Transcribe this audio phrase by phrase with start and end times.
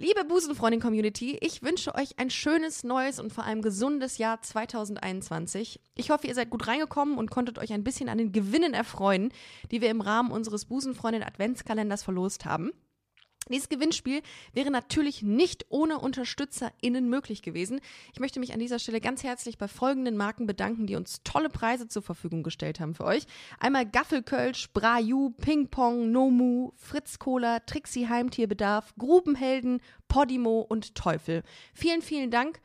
[0.00, 5.80] Liebe Busenfreundin-Community, ich wünsche euch ein schönes, neues und vor allem gesundes Jahr 2021.
[5.96, 9.32] Ich hoffe, ihr seid gut reingekommen und konntet euch ein bisschen an den Gewinnen erfreuen,
[9.72, 12.70] die wir im Rahmen unseres Busenfreundin-Adventskalenders verlost haben.
[13.52, 14.22] Dieses Gewinnspiel
[14.52, 17.80] wäre natürlich nicht ohne UnterstützerInnen möglich gewesen.
[18.12, 21.48] Ich möchte mich an dieser Stelle ganz herzlich bei folgenden Marken bedanken, die uns tolle
[21.48, 23.24] Preise zur Verfügung gestellt haben für euch.
[23.58, 31.42] Einmal Gaffelkölsch, Braju, Ping Pong, Nomu, Fritz Cola, Trixie Heimtierbedarf, Grubenhelden, Podimo und Teufel.
[31.74, 32.60] Vielen, vielen Dank.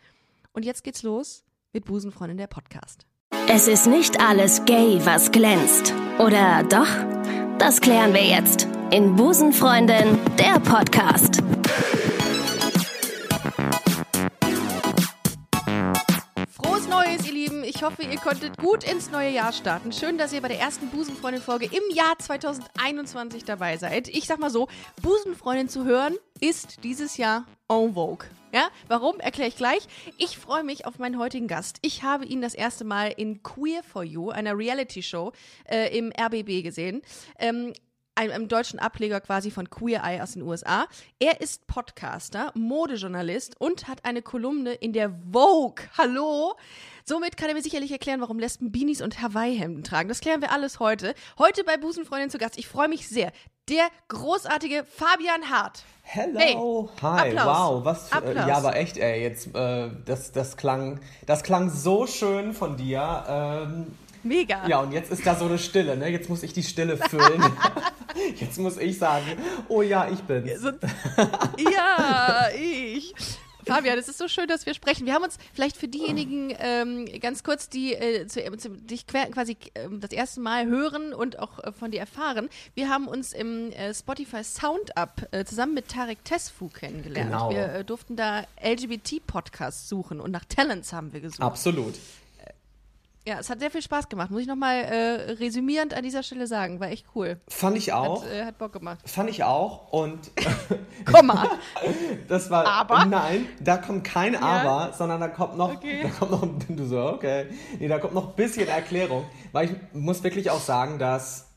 [0.54, 1.44] Und jetzt geht's los
[1.74, 3.06] mit Busenfreundin der Podcast.
[3.48, 5.94] Es ist nicht alles gay, was glänzt.
[6.20, 7.43] Oder doch?
[7.60, 11.42] Das klären wir jetzt in Busenfreundin, der Podcast.
[16.94, 17.64] Neues, ihr Lieben.
[17.64, 19.92] Ich hoffe, ihr konntet gut ins neue Jahr starten.
[19.92, 24.08] Schön, dass ihr bei der ersten Busenfreundin-Folge im Jahr 2021 dabei seid.
[24.10, 24.68] Ich sag mal so,
[25.02, 28.28] Busenfreundin zu hören ist dieses Jahr en vogue.
[28.54, 29.20] Ja, warum?
[29.20, 29.88] Erkläre ich gleich.
[30.20, 31.80] Ich freue mich auf meinen heutigen Gast.
[31.82, 35.32] Ich habe ihn das erste Mal in Queer for You, einer Reality-Show
[35.68, 37.02] äh, im RBB gesehen.
[37.40, 37.74] Ähm,
[38.16, 40.88] einem, deutschen Ableger quasi von Queer Eye aus den USA.
[41.20, 45.86] Er ist Podcaster, Modejournalist und hat eine Kolumne in der Vogue.
[45.98, 46.56] Hallo?
[47.06, 50.10] Somit kann er mir sicherlich erklären, warum Lesben Beanies und Hawaii-Hemden tragen.
[50.10, 51.16] Das klären wir alles heute.
[51.38, 52.58] Heute bei Busenfreundin zu Gast.
[52.58, 53.32] Ich freue mich sehr.
[53.70, 55.84] Der großartige Fabian Hart.
[56.04, 56.90] Hello.
[57.00, 57.30] Hey, Hi.
[57.30, 57.46] Applaus.
[57.58, 58.46] Wow, was für, Applaus.
[58.46, 62.76] äh, ja, aber echt, ey, jetzt äh, das das klang das klang so schön von
[62.76, 63.24] dir.
[63.28, 64.68] Ähm, Mega.
[64.68, 66.08] ja, und jetzt ist da so eine Stille, ne?
[66.10, 67.44] Jetzt muss ich die Stille füllen.
[68.40, 69.26] jetzt muss ich sagen,
[69.68, 70.62] oh ja, ich bin's.
[70.62, 70.72] So-
[71.58, 73.14] ja, ich.
[73.66, 75.06] Fabian, es ist so schön, dass wir sprechen.
[75.06, 79.58] Wir haben uns vielleicht für diejenigen ähm, ganz kurz, die äh, zu, zu, dich quasi
[79.76, 82.50] ähm, das erste Mal hören und auch äh, von dir erfahren.
[82.76, 87.32] Wir haben uns im äh, Spotify Sound Up äh, zusammen mit Tarek Tesfu kennengelernt.
[87.32, 87.50] Genau.
[87.52, 91.42] Wir äh, durften da LGBT-Podcasts suchen und nach Talents haben wir gesucht.
[91.42, 91.96] Absolut.
[93.26, 94.32] Ja, es hat sehr viel Spaß gemacht.
[94.32, 96.82] Muss ich nochmal äh, resümierend an dieser Stelle sagen.
[96.82, 97.40] War echt cool.
[97.48, 98.24] Fand ich auch.
[98.24, 99.00] Hat, äh, hat Bock gemacht.
[99.06, 99.94] Fand ich auch.
[99.94, 100.32] Und
[101.06, 101.48] Komm mal.
[102.28, 102.68] das war.
[102.68, 103.06] Aber?
[103.06, 105.74] Nein, da kommt kein Aber, sondern da kommt noch.
[105.74, 106.02] Okay.
[106.04, 106.44] Da kommt noch.
[106.74, 107.48] Du so, okay.
[107.80, 109.26] Nee, da kommt noch ein bisschen Erklärung.
[109.52, 111.53] Weil ich muss wirklich auch sagen, dass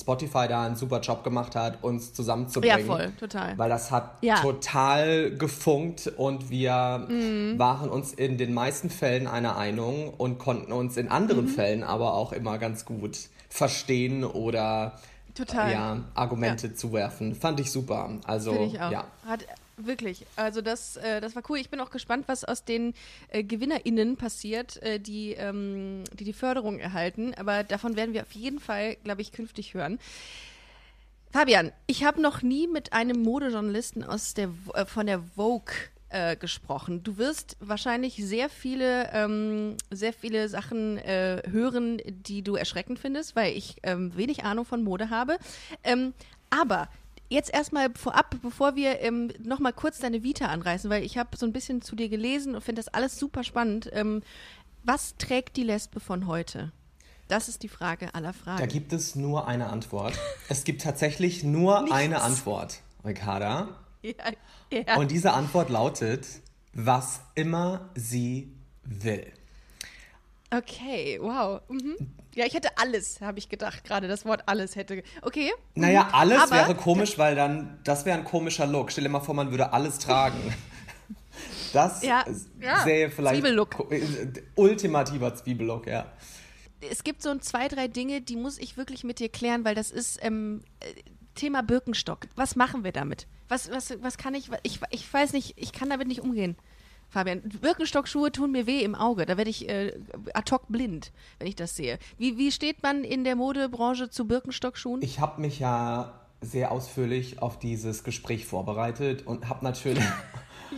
[0.00, 2.78] Spotify da einen super Job gemacht hat, uns zusammenzubringen.
[2.78, 3.56] Ja, voll, total.
[3.58, 4.36] Weil das hat Ja.
[4.40, 7.58] total gefunkt und wir Mhm.
[7.58, 11.48] waren uns in den meisten Fällen einer Einung und konnten uns in anderen Mhm.
[11.50, 14.92] Fällen aber auch immer ganz gut verstehen oder
[15.34, 15.72] Total.
[15.72, 17.34] ja, Argumente zuwerfen.
[17.34, 18.10] Fand ich super.
[18.26, 18.90] Also, ich auch.
[18.90, 19.04] ja.
[19.26, 19.44] Hat
[19.78, 20.26] wirklich.
[20.36, 21.58] Also das, äh, das war cool.
[21.58, 22.94] Ich bin auch gespannt, was aus den
[23.28, 27.34] äh, GewinnerInnen passiert, äh, die, ähm, die die Förderung erhalten.
[27.34, 29.98] Aber davon werden wir auf jeden Fall, glaube ich, künftig hören.
[31.30, 35.74] Fabian, ich habe noch nie mit einem Modejournalisten aus der, äh, von der Vogue
[36.08, 37.02] äh, gesprochen.
[37.02, 43.36] Du wirst wahrscheinlich sehr viele, ähm, sehr viele Sachen äh, hören, die du erschreckend findest,
[43.36, 45.36] weil ich ähm, wenig Ahnung von Mode habe.
[45.84, 46.14] Ähm,
[46.50, 46.88] aber
[47.28, 51.46] jetzt erstmal vorab, bevor wir ähm, nochmal kurz deine Vita anreißen, weil ich habe so
[51.46, 53.90] ein bisschen zu dir gelesen und finde das alles super spannend.
[53.92, 54.22] Ähm,
[54.84, 56.72] was trägt die Lesbe von heute?
[57.28, 58.58] Das ist die Frage aller Fragen.
[58.58, 60.18] Da gibt es nur eine Antwort.
[60.48, 61.94] es gibt tatsächlich nur Nichts.
[61.96, 63.68] eine Antwort, Ricarda.
[64.02, 64.14] ja,
[64.72, 64.96] ja.
[64.96, 66.26] Und diese Antwort lautet,
[66.72, 69.30] was immer sie will.
[70.50, 71.60] Okay, wow.
[71.68, 71.96] Mhm.
[72.34, 75.02] Ja, ich hätte alles, habe ich gedacht, gerade das Wort alles hätte.
[75.22, 75.52] Okay.
[75.74, 76.14] Naja, mhm.
[76.14, 78.92] alles Aber- wäre komisch, weil dann, das wäre ein komischer Look.
[78.92, 80.38] Stell dir mal vor, man würde alles tragen.
[81.72, 82.24] Das Ja,
[82.60, 82.82] ja.
[82.82, 83.92] sähe vielleicht Zwiebellook.
[83.92, 84.02] äh,
[84.56, 86.10] ultimativer Zwiebellook, ja.
[86.80, 89.74] Es gibt so ein zwei, drei Dinge, die muss ich wirklich mit dir klären, weil
[89.74, 90.86] das ist ähm, äh,
[91.34, 92.26] Thema Birkenstock.
[92.36, 93.26] Was machen wir damit?
[93.48, 96.56] Was, was, was kann ich, ich, ich weiß nicht, ich kann damit nicht umgehen.
[97.10, 99.24] Fabian, Birkenstock-Schuhe tun mir weh im Auge.
[99.26, 99.92] Da werde ich äh,
[100.34, 101.98] ad hoc blind, wenn ich das sehe.
[102.18, 105.00] Wie, wie steht man in der Modebranche zu Birkenstock-Schuhen?
[105.02, 110.04] Ich habe mich ja sehr ausführlich auf dieses Gespräch vorbereitet und habe natürlich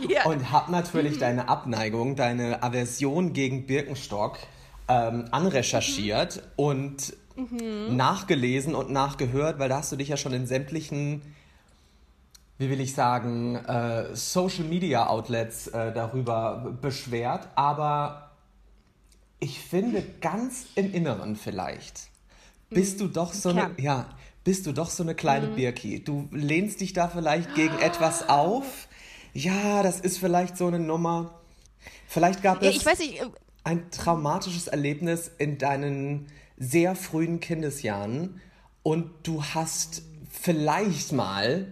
[0.09, 0.25] Ja.
[0.25, 4.39] und habe natürlich deine Abneigung, deine Aversion gegen Birkenstock
[4.87, 7.13] ähm, anrecherchiert und
[7.89, 11.21] nachgelesen und nachgehört, weil da hast du dich ja schon in sämtlichen
[12.61, 18.31] wie will ich sagen, äh, Social Media Outlets äh, darüber beschwert, aber
[19.39, 22.11] ich finde ganz im Inneren vielleicht
[22.71, 24.09] bist du doch so eine, ja,
[24.43, 26.03] bist du doch so eine kleine Birki.
[26.03, 28.87] Du lehnst dich da vielleicht gegen etwas auf.
[29.33, 31.39] Ja, das ist vielleicht so eine Nummer.
[32.07, 33.25] Vielleicht gab ja, es ich weiß nicht, äh,
[33.63, 36.27] ein traumatisches Erlebnis in deinen
[36.57, 38.41] sehr frühen Kindesjahren
[38.83, 41.67] und du hast vielleicht mal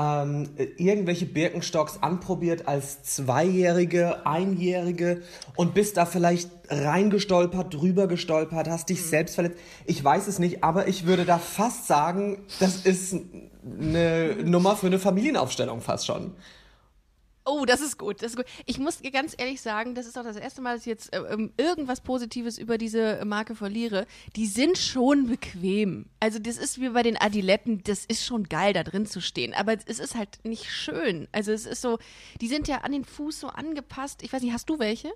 [0.00, 0.48] ähm,
[0.78, 5.22] irgendwelche Birkenstocks anprobiert als Zweijährige, Einjährige
[5.56, 9.58] und bist da vielleicht reingestolpert, drüber gestolpert, hast dich selbst verletzt.
[9.84, 13.14] Ich weiß es nicht, aber ich würde da fast sagen, das ist
[13.78, 16.32] eine Nummer für eine Familienaufstellung fast schon.
[17.52, 18.46] Oh, das ist gut, das ist gut.
[18.64, 21.12] Ich muss dir ganz ehrlich sagen, das ist auch das erste Mal, dass ich jetzt
[21.12, 24.06] äh, ähm, irgendwas Positives über diese Marke verliere.
[24.36, 26.06] Die sind schon bequem.
[26.20, 29.52] Also das ist wie bei den Adiletten, das ist schon geil, da drin zu stehen.
[29.52, 31.26] Aber es ist halt nicht schön.
[31.32, 31.98] Also es ist so,
[32.40, 34.22] die sind ja an den Fuß so angepasst.
[34.22, 35.12] Ich weiß nicht, hast du welche?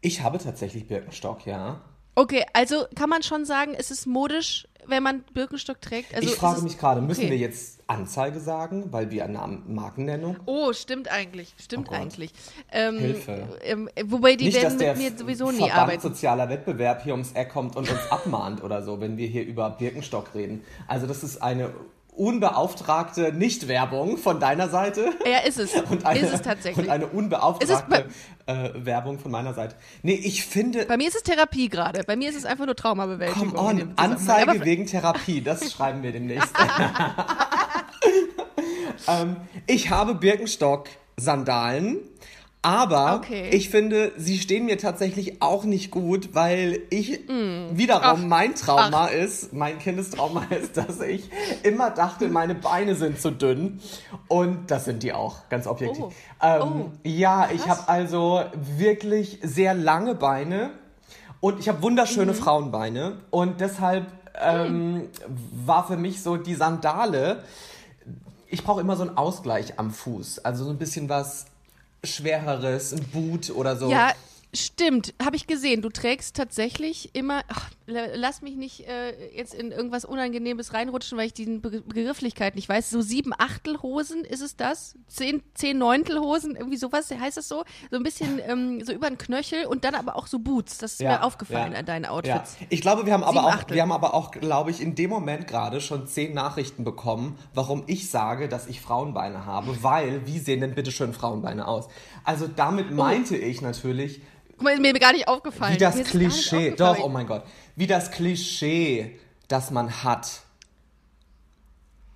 [0.00, 1.82] Ich habe tatsächlich Birkenstock, ja.
[2.14, 6.14] Okay, also kann man schon sagen, es ist modisch, wenn man Birkenstock trägt.
[6.14, 10.36] Also ich frage mich gerade, müssen wir jetzt Anzeige sagen, weil wir eine Markennennung?
[10.46, 12.32] Oh, stimmt eigentlich, stimmt Oh eigentlich.
[12.72, 13.48] Ähm, Hilfe.
[13.62, 16.00] Ähm, wobei die Nicht, dass werden der mit mir sowieso nie Verband arbeiten.
[16.00, 19.70] sozialer Wettbewerb hier ums Eck kommt und uns abmahnt oder so, wenn wir hier über
[19.70, 20.64] Birkenstock reden.
[20.86, 21.72] Also das ist eine
[22.16, 25.10] unbeauftragte Nichtwerbung von deiner Seite.
[25.24, 25.74] Ja, ist es.
[25.90, 26.86] Und eine, ist es tatsächlich.
[26.86, 28.06] Und eine unbeauftragte
[28.46, 29.76] äh, Werbung von meiner Seite.
[30.02, 32.02] Nee, ich finde, Bei mir ist es Therapie gerade.
[32.04, 33.52] Bei mir ist es einfach nur Traumabewältigung.
[33.52, 33.92] come on.
[33.96, 36.52] Anzeige Aber- wegen Therapie, das schreiben wir demnächst.
[39.08, 39.36] ähm,
[39.66, 41.98] ich habe Birkenstock-Sandalen.
[42.62, 43.48] Aber Okay.
[43.52, 48.22] ich finde, sie stehen mir tatsächlich auch nicht gut, weil ich wiederum Mm.
[48.24, 48.26] Ach.
[48.26, 51.30] mein Trauma ist, mein Kindestrauma ist, dass ich
[51.62, 53.80] immer dachte, meine Beine sind zu dünn.
[54.28, 56.04] Und das sind die auch, ganz objektiv.
[56.04, 56.10] Oh.
[56.42, 56.90] Ähm, Oh.
[57.02, 58.42] Ja, ich habe also
[58.76, 60.70] wirklich sehr lange Beine
[61.40, 61.82] und ich habe Mhm.
[61.84, 63.20] wunderschöne Frauenbeine.
[63.30, 64.06] Und deshalb
[64.38, 65.08] ähm,
[65.66, 67.42] war für mich so die Sandale,
[68.48, 70.40] ich brauche immer so einen Ausgleich am Fuß.
[70.40, 71.46] Also so ein bisschen was
[72.04, 73.90] Schwereres, ein Boot oder so.
[73.90, 74.12] Ja,
[74.54, 75.14] stimmt.
[75.22, 75.82] Habe ich gesehen.
[75.82, 77.42] Du trägst tatsächlich immer.
[77.48, 82.68] Ach, lass mich nicht äh, jetzt in irgendwas Unangenehmes reinrutschen, weil ich Be Begrifflichkeit nicht
[82.68, 82.90] weiß.
[82.90, 84.94] So sieben Achtelhosen ist es das?
[85.06, 87.64] Zehn, zehn Neuntelhosen, irgendwie sowas heißt das so?
[87.90, 90.78] So ein bisschen ähm, so über den Knöchel und dann aber auch so Boots.
[90.78, 92.10] Das ist mir aufgefallen ja, an deinen Ja.
[92.10, 92.56] Outfits.
[92.68, 93.74] Ich glaube, wir haben aber Sieben auch, Achtel.
[93.74, 97.82] wir haben aber auch, glaube ich, in dem Moment gerade schon zehn Nachrichten bekommen, warum
[97.86, 101.88] ich sage, dass ich Frauenbeine habe, weil wie sehen denn bitte schön Frauenbeine aus?
[102.24, 104.20] Also damit meinte ich natürlich,
[104.52, 105.74] Guck mal, ist mir gar nicht aufgefallen.
[105.74, 107.44] wie das Klischee, doch, oh mein Gott,
[107.76, 109.18] wie das Klischee,
[109.48, 110.42] das man hat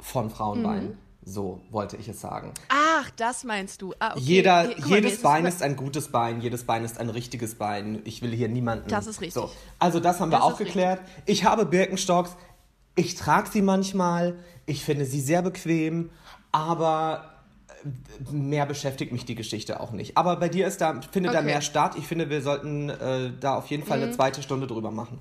[0.01, 0.89] von Frauenbeinen.
[0.91, 0.99] Mhm.
[1.27, 2.53] So wollte ich es sagen.
[2.69, 3.95] Ach, das meinst du.
[3.99, 4.21] Ah, okay.
[4.21, 7.09] Jeder, Guck mal, jedes es Bein über- ist ein gutes Bein, jedes Bein ist ein
[7.09, 8.03] richtiges Bein.
[8.05, 8.89] Ich will hier niemanden.
[8.89, 9.33] Das ist richtig.
[9.43, 9.51] So.
[9.79, 10.75] Also das haben wir Das auch ist richtig.
[10.75, 11.01] geklärt.
[11.25, 12.37] Ich habe Birkenstocks.
[12.95, 14.37] Ich trage sie manchmal.
[14.67, 16.11] Ich finde sie sehr bequem.
[16.53, 17.33] Aber
[17.85, 20.19] äh, mehr beschäftigt mich die Geschichte auch nicht.
[20.19, 21.41] Aber bei dir ist da, findet da Okay.
[21.41, 21.47] Mhm.
[21.47, 21.95] mehr statt.
[21.97, 25.19] Ich finde, wir sollten äh, da auf jeden Fall eine zweite Stunde drüber machen.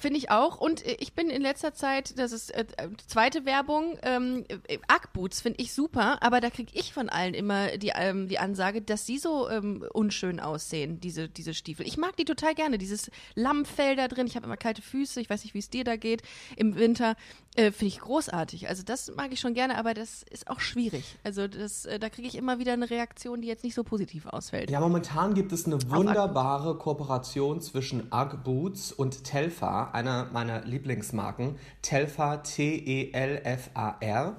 [0.00, 0.58] Finde ich auch.
[0.58, 2.64] Und äh, ich bin in letzter Zeit, das ist äh,
[3.06, 7.76] zweite Werbung, ähm, äh, Ackboots finde ich super, aber da kriege ich von allen immer
[7.76, 11.86] die, ähm, die Ansage, dass sie so ähm, unschön aussehen, diese, diese Stiefel.
[11.86, 14.26] Ich mag die total gerne, dieses Lammfell da drin.
[14.26, 16.22] Ich habe immer kalte Füße, ich weiß nicht, wie es dir da geht
[16.56, 17.14] im Winter.
[17.56, 18.68] Äh, finde ich großartig.
[18.68, 21.16] Also das mag ich schon gerne, aber das ist auch schwierig.
[21.24, 24.26] Also das, äh, da kriege ich immer wieder eine Reaktion, die jetzt nicht so positiv
[24.26, 24.70] ausfällt.
[24.70, 31.56] Ja, momentan gibt es eine wunderbare Kooperation zwischen Ugg Boots und Telfar, einer meiner Lieblingsmarken.
[31.82, 34.36] Telfar, T-E-L-F-A-R.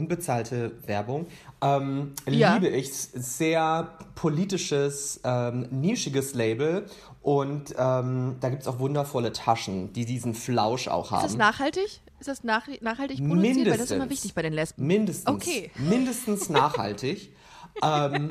[0.00, 1.26] Unbezahlte Werbung.
[1.60, 2.54] Ähm, Ja.
[2.54, 2.92] Liebe ich.
[2.92, 6.86] Sehr politisches, ähm, nischiges Label.
[7.22, 11.24] Und ähm, da gibt es auch wundervolle Taschen, die diesen Flausch auch haben.
[11.26, 12.00] Ist das nachhaltig?
[12.20, 13.56] Ist das nach, nachhaltig produziert?
[13.66, 14.86] Weil das ist immer wichtig bei den Lesben.
[14.86, 15.26] Mindestens.
[15.26, 15.72] Okay.
[15.76, 17.34] Mindestens nachhaltig.
[17.82, 18.30] ähm,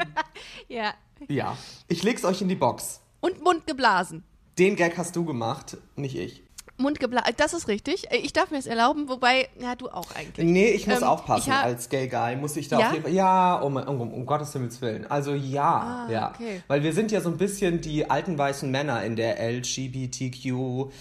[0.69, 0.93] Ja.
[1.27, 1.57] ja.
[1.89, 3.01] Ich leg's euch in die Box.
[3.19, 4.23] Und Mund geblasen.
[4.57, 6.41] Den Gag hast du gemacht, nicht ich.
[6.79, 8.11] Mund geblasen, das ist richtig.
[8.11, 10.45] Äh, Ich darf mir es erlauben, wobei, ja, du auch eigentlich.
[10.45, 11.51] Nee, ich muss Ähm, aufpassen.
[11.51, 12.87] Als Gay Guy muss ich da Ja?
[12.87, 13.13] auf jeden Fall.
[13.13, 15.05] Ja, um, um, um Gottes Himmels Willen.
[15.09, 16.29] Also ja, Ah, ja.
[16.31, 16.63] okay.
[16.67, 20.91] Weil wir sind ja so ein bisschen die alten weißen Männer in der LGBTQ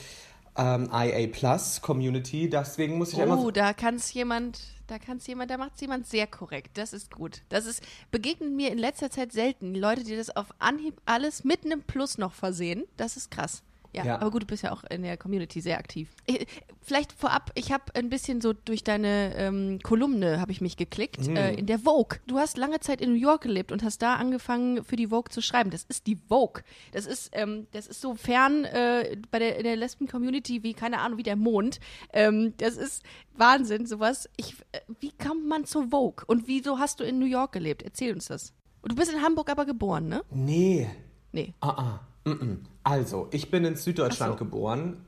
[0.56, 2.50] ähm, IA Plus Community.
[2.50, 3.38] Deswegen muss ich immer.
[3.38, 4.58] Oh, da kann es jemand,
[4.88, 6.76] da kann es jemand, da macht es jemand sehr korrekt.
[6.78, 7.42] Das ist gut.
[7.48, 9.74] Das ist, begegnet mir in letzter Zeit selten.
[9.74, 13.62] Leute, die das auf Anhieb alles mit einem Plus noch versehen, das ist krass.
[13.92, 14.14] Ja, Ja.
[14.16, 16.10] aber gut, du bist ja auch in der Community sehr aktiv.
[16.26, 16.46] Ich,
[16.82, 21.26] vielleicht vorab, ich habe ein bisschen so durch deine ähm, Kolumne habe ich mich geklickt
[21.26, 21.36] Mhm.
[21.36, 22.18] äh, in der Vogue.
[22.26, 25.30] Du hast lange Zeit in New York gelebt und hast da angefangen für die Vogue
[25.30, 25.70] zu schreiben.
[25.70, 26.62] Das ist die Vogue.
[26.92, 31.00] Das ist ähm, das ist so fern äh, bei der in der Lesben-Community wie keine
[31.00, 31.80] Ahnung wie der Mond.
[32.12, 33.02] Ähm, das ist
[33.34, 34.28] Wahnsinn, sowas.
[34.36, 37.82] Ich, äh, wie kommt man zur Vogue und wieso hast du in New York gelebt?
[37.82, 38.52] Erzähl uns das.
[38.82, 40.22] Und du bist in Hamburg aber geboren, ne?
[40.30, 40.88] nee.
[41.32, 41.54] Nee.
[41.60, 42.00] Ah, ah.
[42.24, 42.56] Mm -mm.
[42.88, 44.44] Also, ich bin in Süddeutschland so.
[44.44, 45.04] geboren.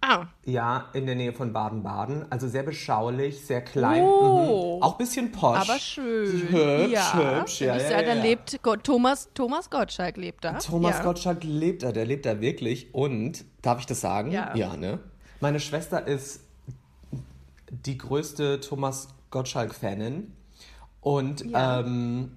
[0.00, 0.26] Ah.
[0.44, 2.30] Ja, in der Nähe von Baden-Baden.
[2.30, 4.02] Also sehr beschaulich, sehr klein.
[4.02, 4.76] Oh.
[4.76, 4.82] Mhm.
[4.82, 5.56] Auch ein bisschen posch.
[5.56, 6.48] Aber schön.
[6.50, 7.40] Hübsch, ja.
[7.40, 7.60] hübsch.
[7.60, 8.22] Ja, ja, sag, da ja.
[8.22, 10.58] lebt Thomas, Thomas Gottschalk lebt da.
[10.58, 11.04] Thomas ja.
[11.04, 12.92] Gottschalk lebt da, der lebt da wirklich.
[12.92, 14.30] Und, darf ich das sagen?
[14.32, 14.76] Ja.
[14.76, 14.98] ne?
[15.40, 16.40] Meine Schwester ist
[17.70, 20.32] die größte Thomas Gottschalk-Fanin.
[21.00, 21.80] Und Ja.
[21.80, 22.32] ähm,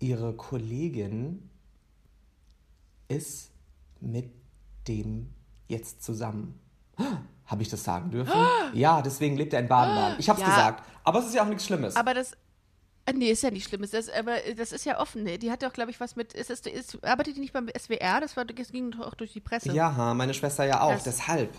[0.00, 1.50] ihre Kollegin
[3.08, 3.50] ist
[4.00, 4.30] mit
[4.88, 5.30] dem
[5.68, 6.58] jetzt zusammen.
[7.46, 8.32] Habe ich das sagen dürfen?
[8.74, 10.16] Ja, deswegen lebt er in Baden-Baden.
[10.18, 10.54] Ich habe es Ja.
[10.54, 10.82] gesagt.
[11.04, 11.94] Aber es ist ja auch nichts Schlimmes.
[11.96, 12.32] Aber das.
[13.06, 13.84] äh, Nee, ist ja nicht schlimm.
[13.90, 15.22] Das, aber das ist ja offen.
[15.22, 15.38] ne?
[15.38, 16.32] Die hat doch, glaube ich, was mit.
[16.32, 18.20] Ist, ist, ist, arbeitet die nicht beim SWR?
[18.20, 19.72] Das, war, das ging doch auch durch die Presse.
[19.72, 20.92] ja, meine Schwester ja auch.
[20.92, 21.50] Das- Deshalb.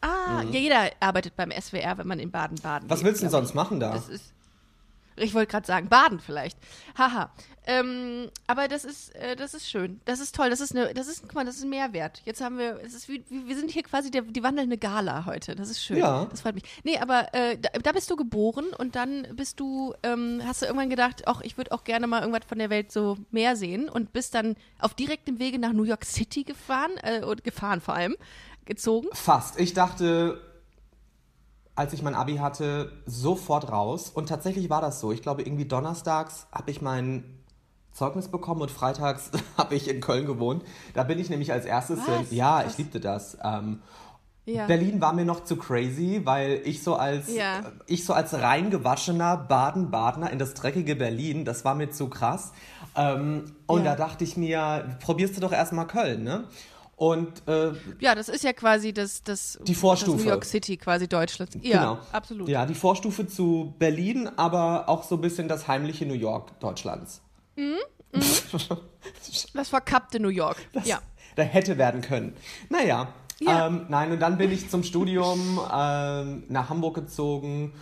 [0.00, 2.90] Ah, ja, jeder arbeitet beim SWR, wenn man in Baden-Baden Mhm.
[2.90, 3.92] Was lebt, willst du denn sonst machen da?
[3.92, 4.32] Das ist.
[5.16, 6.58] Ich wollte gerade sagen, Baden vielleicht.
[6.96, 7.30] Haha.
[7.66, 10.00] Ähm, aber das ist, äh, das ist schön.
[10.04, 10.50] Das ist toll.
[10.50, 12.20] Das ist eine, das ist, guck mal, das ist ein Mehrwert.
[12.24, 15.54] Jetzt haben wir, es ist wie, wir sind hier quasi der, die wandelnde Gala heute.
[15.54, 15.96] Das ist schön.
[15.96, 16.26] Ja.
[16.26, 16.64] Das freut mich.
[16.84, 20.66] Nee, aber äh, da, da bist du geboren und dann bist du, ähm, hast du
[20.66, 23.88] irgendwann gedacht, ach, ich würde auch gerne mal irgendwas von der Welt so mehr sehen
[23.88, 27.94] und bist dann auf direktem Wege nach New York City gefahren, äh, und gefahren vor
[27.94, 28.16] allem,
[28.66, 29.08] gezogen.
[29.12, 29.58] Fast.
[29.58, 30.40] Ich dachte,
[31.76, 34.10] als ich mein Abi hatte, sofort raus.
[34.10, 35.12] Und tatsächlich war das so.
[35.12, 37.24] Ich glaube, irgendwie donnerstags habe ich mein
[37.92, 40.62] Zeugnis bekommen und freitags habe ich in Köln gewohnt.
[40.94, 42.06] Da bin ich nämlich als erstes Was?
[42.06, 42.26] hin.
[42.30, 42.72] Ja, Was?
[42.72, 43.36] ich liebte das.
[43.42, 43.80] Ähm,
[44.46, 44.66] Ja.
[44.66, 47.62] Berlin war mir noch zu crazy, weil ich so als Ja.
[47.86, 52.52] ich so als reingewaschener Baden-Badener in das dreckige Berlin, das war mir zu krass.
[52.94, 53.92] Ähm, und Ja.
[53.96, 56.44] da dachte ich mir, probierst du doch erstmal Köln, ne?
[56.96, 60.16] Und äh, Ja, das ist ja quasi das, das, Die Vorstufe.
[60.18, 61.56] das New York City quasi Deutschlands.
[61.62, 61.98] Ja, Genau.
[62.12, 62.48] absolut.
[62.48, 67.20] Ja, die Vorstufe zu Berlin, aber auch so ein bisschen das heimliche New York Deutschlands.
[69.54, 70.56] Das verkappte New York.
[70.72, 71.00] Das, ja.
[71.36, 72.34] Da hätte werden können.
[72.70, 73.08] Naja,
[73.40, 73.66] Ja.
[73.66, 77.72] ähm, nein, und dann bin ich zum Studium ähm, nach Hamburg gezogen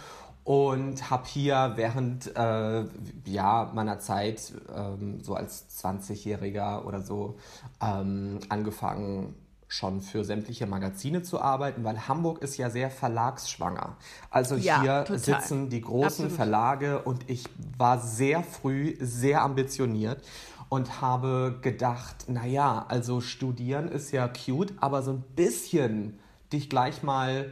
[0.45, 2.85] und habe hier während äh,
[3.27, 7.37] ja, meiner Zeit, ähm, so als 20-Jähriger oder so,
[7.81, 9.35] ähm, angefangen,
[9.69, 13.97] schon für sämtliche Magazine zu arbeiten, weil Hamburg ist ja sehr verlagsschwanger.
[14.31, 15.19] Also Ja, hier total.
[15.19, 16.33] sitzen die großen Absolut.
[16.33, 17.45] Verlage und ich
[17.79, 20.23] war sehr früh sehr ambitioniert
[20.69, 26.19] und habe gedacht, naja, also studieren ist ja cute, aber so ein bisschen
[26.53, 27.51] dich gleich mal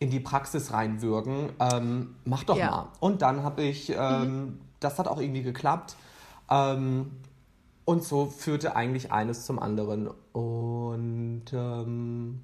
[0.00, 2.64] in die Praxis reinwürgen, ähm, mach doch Ja.
[2.66, 2.70] Mhm.
[2.72, 2.88] mal.
[3.00, 5.94] Und dann habe ich, ähm, das hat auch irgendwie geklappt.
[6.50, 7.12] Ähm,
[7.84, 10.08] und so führte eigentlich eines zum anderen.
[10.32, 12.40] Und ähm,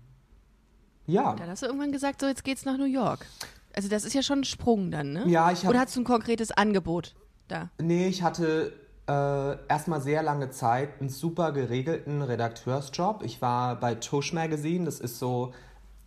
[1.07, 1.35] ja.
[1.35, 3.27] Dann hast du irgendwann gesagt, so jetzt geht's nach New York.
[3.75, 5.25] Also das ist ja schon ein Sprung dann, ne?
[5.27, 7.15] Ja, ich hab- Oder hast du ein konkretes Angebot
[7.49, 7.71] da?
[7.81, 8.73] Nee, ich hatte
[9.09, 13.23] äh, erstmal sehr lange Zeit einen super geregelten Redakteursjob.
[13.23, 15.53] Ich war bei Tush Magazine, das ist so,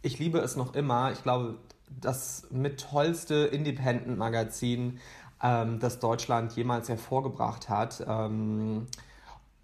[0.01, 1.11] ich liebe es noch immer.
[1.11, 1.57] Ich glaube,
[1.89, 4.99] das mit tollste Independent-Magazin,
[5.41, 8.05] ähm, das Deutschland jemals hervorgebracht hat.
[8.07, 8.87] Ähm,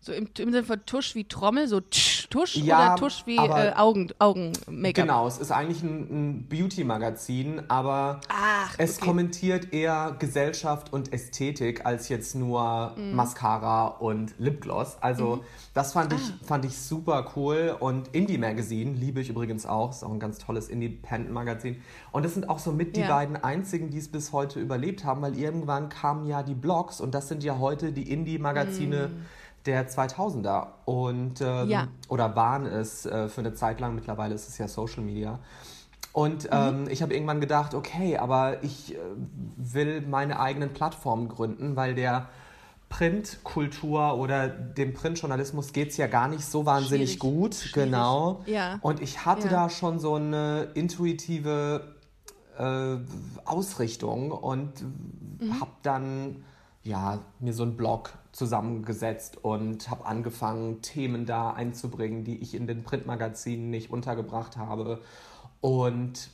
[0.06, 3.40] So im, im Sinne von Tusch wie Trommel, so tsch, Tusch Ja, oder Tusch wie
[3.40, 5.04] aber- äh, Augen, Augen-Make-up?
[5.04, 9.06] Genau, es ist eigentlich ein, ein Beauty-Magazin, aber Ach, es okay.
[9.08, 13.16] kommentiert eher Gesellschaft und Ästhetik als jetzt nur Mhm.
[13.16, 14.98] Mascara und Lipgloss.
[15.02, 15.44] Also
[15.74, 16.46] das fand ich, Ah.
[16.46, 17.76] fand ich super cool.
[17.80, 19.90] Und Indie Magazine liebe ich übrigens auch.
[19.90, 21.82] Ist auch ein ganz tolles Independent-Magazin.
[22.12, 23.08] Und das sind auch so mit die Ja.
[23.08, 27.16] beiden einzigen, die es bis heute überlebt haben, weil irgendwann kamen ja die Blogs und
[27.16, 29.10] das sind ja heute die Indie-Magazine.
[29.66, 31.70] Der 2000er und ähm.
[31.70, 31.88] Ja.
[32.10, 35.40] oder waren es äh, für eine Zeit lang, mittlerweile ist es ja Social Media.
[36.14, 36.50] Und Mhm.
[36.52, 38.98] ähm, ich habe irgendwann gedacht, okay, aber ich äh,
[39.58, 42.30] will meine eigenen Plattformen gründen, weil der
[42.90, 47.20] Printkultur oder dem Printjournalismus geht es ja gar nicht so wahnsinnig Schwierig.
[47.20, 47.56] gut.
[47.56, 47.74] Schwierig.
[47.92, 48.42] Genau.
[48.46, 48.78] Ja.
[48.82, 49.52] Und ich hatte Ja.
[49.64, 51.96] da schon so eine intuitive
[52.58, 52.98] äh,
[53.44, 54.72] Ausrichtung und
[55.42, 55.60] Mhm.
[55.60, 56.46] habe dann
[56.84, 62.68] ja, mir so einen Blog zusammengesetzt und habe angefangen, Themen da einzubringen, die ich in
[62.68, 65.00] den Printmagazinen nicht untergebracht habe.
[65.62, 66.30] Und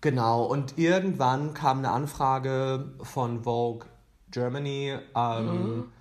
[0.00, 3.86] genau, und irgendwann kam eine Anfrage von Vogue
[4.32, 5.92] Germany, ähm,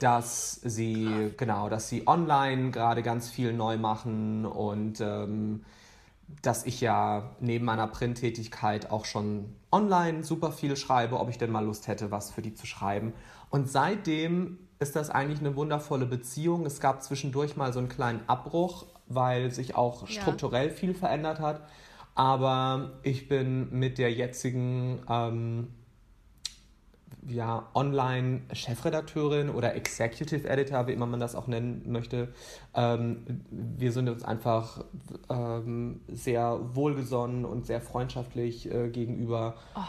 [0.00, 5.64] dass sie, genau, dass sie online gerade ganz viel neu machen und ähm,
[6.40, 11.52] dass ich ja neben meiner Printtätigkeit auch schon online super viel schreibe, ob ich denn
[11.52, 13.12] mal Lust hätte, was für die zu schreiben.
[13.52, 16.64] Und seitdem ist das eigentlich eine wundervolle Beziehung.
[16.64, 20.22] Es gab zwischendurch mal so einen kleinen Abbruch, weil sich auch Ja.
[20.22, 21.60] strukturell viel verändert hat.
[22.14, 25.68] Aber ich bin mit der jetzigen ähm,
[27.28, 32.32] ja, Online-Chefredakteurin oder Executive Editor, wie immer man das auch nennen möchte.
[32.74, 34.82] Ähm, wir sind uns einfach
[35.28, 39.56] ähm, sehr wohlgesonnen und sehr freundschaftlich äh, gegenüber.
[39.76, 39.80] Oh.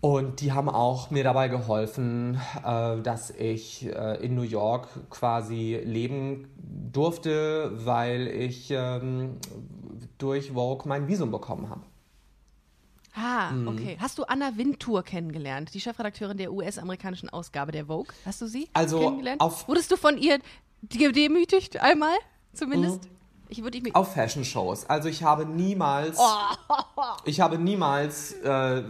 [0.00, 5.78] Und die haben auch mir dabei geholfen, äh, dass ich äh, in New York quasi
[5.84, 9.36] leben durfte, weil ich ähm,
[10.16, 11.82] durch Vogue mein Visum bekommen habe.
[13.14, 13.98] Ah, okay.
[14.00, 18.14] Hast du Anna Wintour kennengelernt, die Chefredakteurin der US-amerikanischen Ausgabe der Vogue?
[18.24, 19.42] Hast du sie Also, kennengelernt?
[19.66, 20.38] Wurdest du von ihr
[20.88, 22.16] gedemütigt einmal,
[22.54, 23.08] zumindest?
[23.48, 24.88] Ich würde ich mir Auf Fashion-Shows.
[24.88, 26.20] Also ich habe niemals,
[27.24, 28.84] ich habe niemals äh,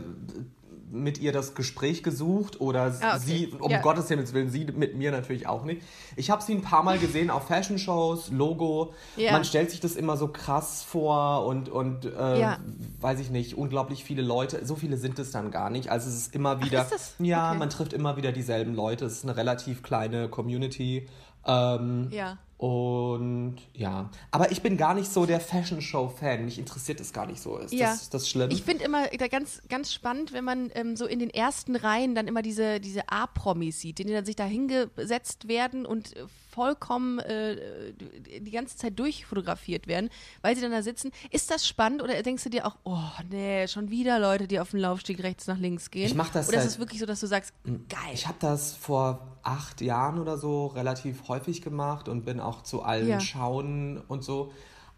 [0.91, 3.19] mit ihr das Gespräch gesucht oder Ah, okay.
[3.25, 3.81] sie, um Ja.
[3.81, 5.83] Gottes Himmels Willen, sie mit mir natürlich auch nicht.
[6.17, 8.93] Ich habe sie ein paar Mal gesehen auf Fashion-Shows, Logo.
[9.17, 9.33] Ja.
[9.33, 12.59] Man stellt sich das immer so krass vor und, und äh, Ja.
[13.01, 14.65] weiß ich nicht, unglaublich viele Leute.
[14.67, 15.89] So viele sind es dann gar nicht.
[15.91, 17.15] Also es ist immer wieder, ist das?
[17.19, 17.59] ja, Okay.
[17.59, 19.05] man trifft immer wieder dieselben Leute.
[19.07, 21.07] Es ist eine relativ kleine Community.
[21.47, 22.39] Ähm, Ja.
[22.61, 26.45] Und ja, aber ich bin gar nicht so der Fashion Show Fan.
[26.45, 27.57] Mich interessiert es gar nicht so.
[27.57, 27.87] Ist Ja.
[27.87, 28.51] das, ist das schlimm?
[28.51, 32.15] Ich finde immer da ganz, ganz spannend, wenn man ähm, so in den ersten Reihen
[32.15, 37.19] dann immer diese, diese A-Promis sieht, die dann sich da hingesetzt werden und äh, vollkommen
[37.21, 37.93] äh,
[38.41, 40.11] die ganze Zeit durchfotografiert werden,
[40.43, 41.11] weil sie dann da sitzen.
[41.31, 42.99] Ist das spannend oder denkst du dir auch, oh
[43.31, 46.07] nee, schon wieder Leute, die auf dem Laufsteg rechts nach links gehen?
[46.07, 48.11] Ich mach das Oder ist seit- es wirklich so, dass du sagst, geil?
[48.13, 52.83] ich habe das vor acht Jahren oder so relativ häufig gemacht und bin auch zu
[52.83, 53.21] allen Ja.
[53.21, 54.53] Schauen und so.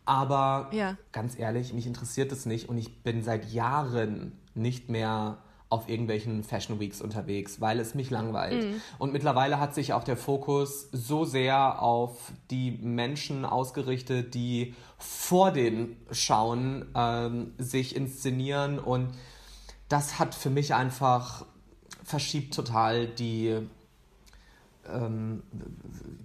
[0.04, 0.96] Aber Ja.
[1.12, 5.38] ganz ehrlich, mich interessiert es nicht und ich bin seit Jahren nicht mehr
[5.72, 8.62] auf irgendwelchen Fashion Weeks unterwegs, weil es mich langweilt.
[8.62, 8.80] Mhm.
[8.98, 15.50] Und mittlerweile hat sich auch der Fokus so sehr auf die Menschen ausgerichtet, die vor
[15.50, 19.14] den Schauen ähm, sich inszenieren und
[19.88, 21.46] das hat für mich einfach
[22.04, 23.58] verschiebt total die
[24.90, 25.42] ähm,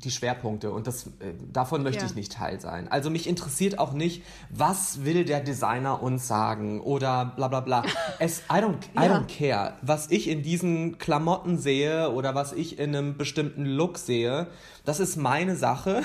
[0.04, 2.06] die Schwerpunkte und das, äh, davon möchte Ja.
[2.10, 2.88] ich nicht Teil sein.
[2.88, 7.84] Also mich interessiert auch nicht, was will der Designer uns sagen oder bla bla bla.
[8.20, 9.18] Es, I, don't, I Ja.
[9.18, 9.74] don't care.
[9.82, 14.48] Was ich in diesen Klamotten sehe oder was ich in einem bestimmten Look sehe,
[14.86, 16.02] das ist meine Sache.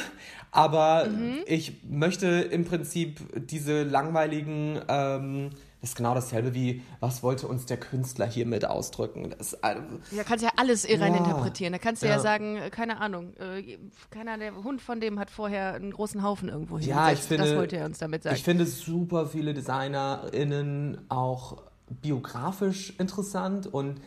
[0.50, 1.38] Aber Mhm.
[1.46, 5.50] ich möchte im Prinzip diese langweiligen, ähm,
[5.82, 9.34] das ist genau dasselbe wie, was wollte uns der Künstler hiermit ausdrücken?
[9.36, 9.74] Das, äh,
[10.12, 11.18] Da kannst du ja alles rein Ja.
[11.18, 11.72] interpretieren.
[11.72, 12.18] Da kannst du ja, Ja.
[12.20, 13.78] sagen, äh, keine Ahnung, äh,
[14.10, 17.22] keiner, der Hund von dem hat vorher einen großen Haufen irgendwo Ja, hingesetzt.
[17.22, 18.36] ich finde, Das wollte er uns damit sagen.
[18.36, 21.58] Ich finde super viele DesignerInnen auch
[22.00, 24.00] biografisch interessant und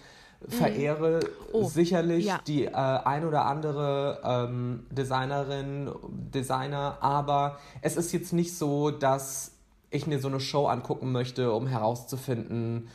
[0.47, 1.19] verehre
[1.51, 2.39] Oh, sicherlich ja.
[2.47, 5.89] die äh, ein oder andere ähm, Designerin,
[6.33, 9.54] Designer, aber es ist jetzt nicht so, dass
[9.95, 12.87] ich mir so eine Show angucken möchte, um herauszufinden,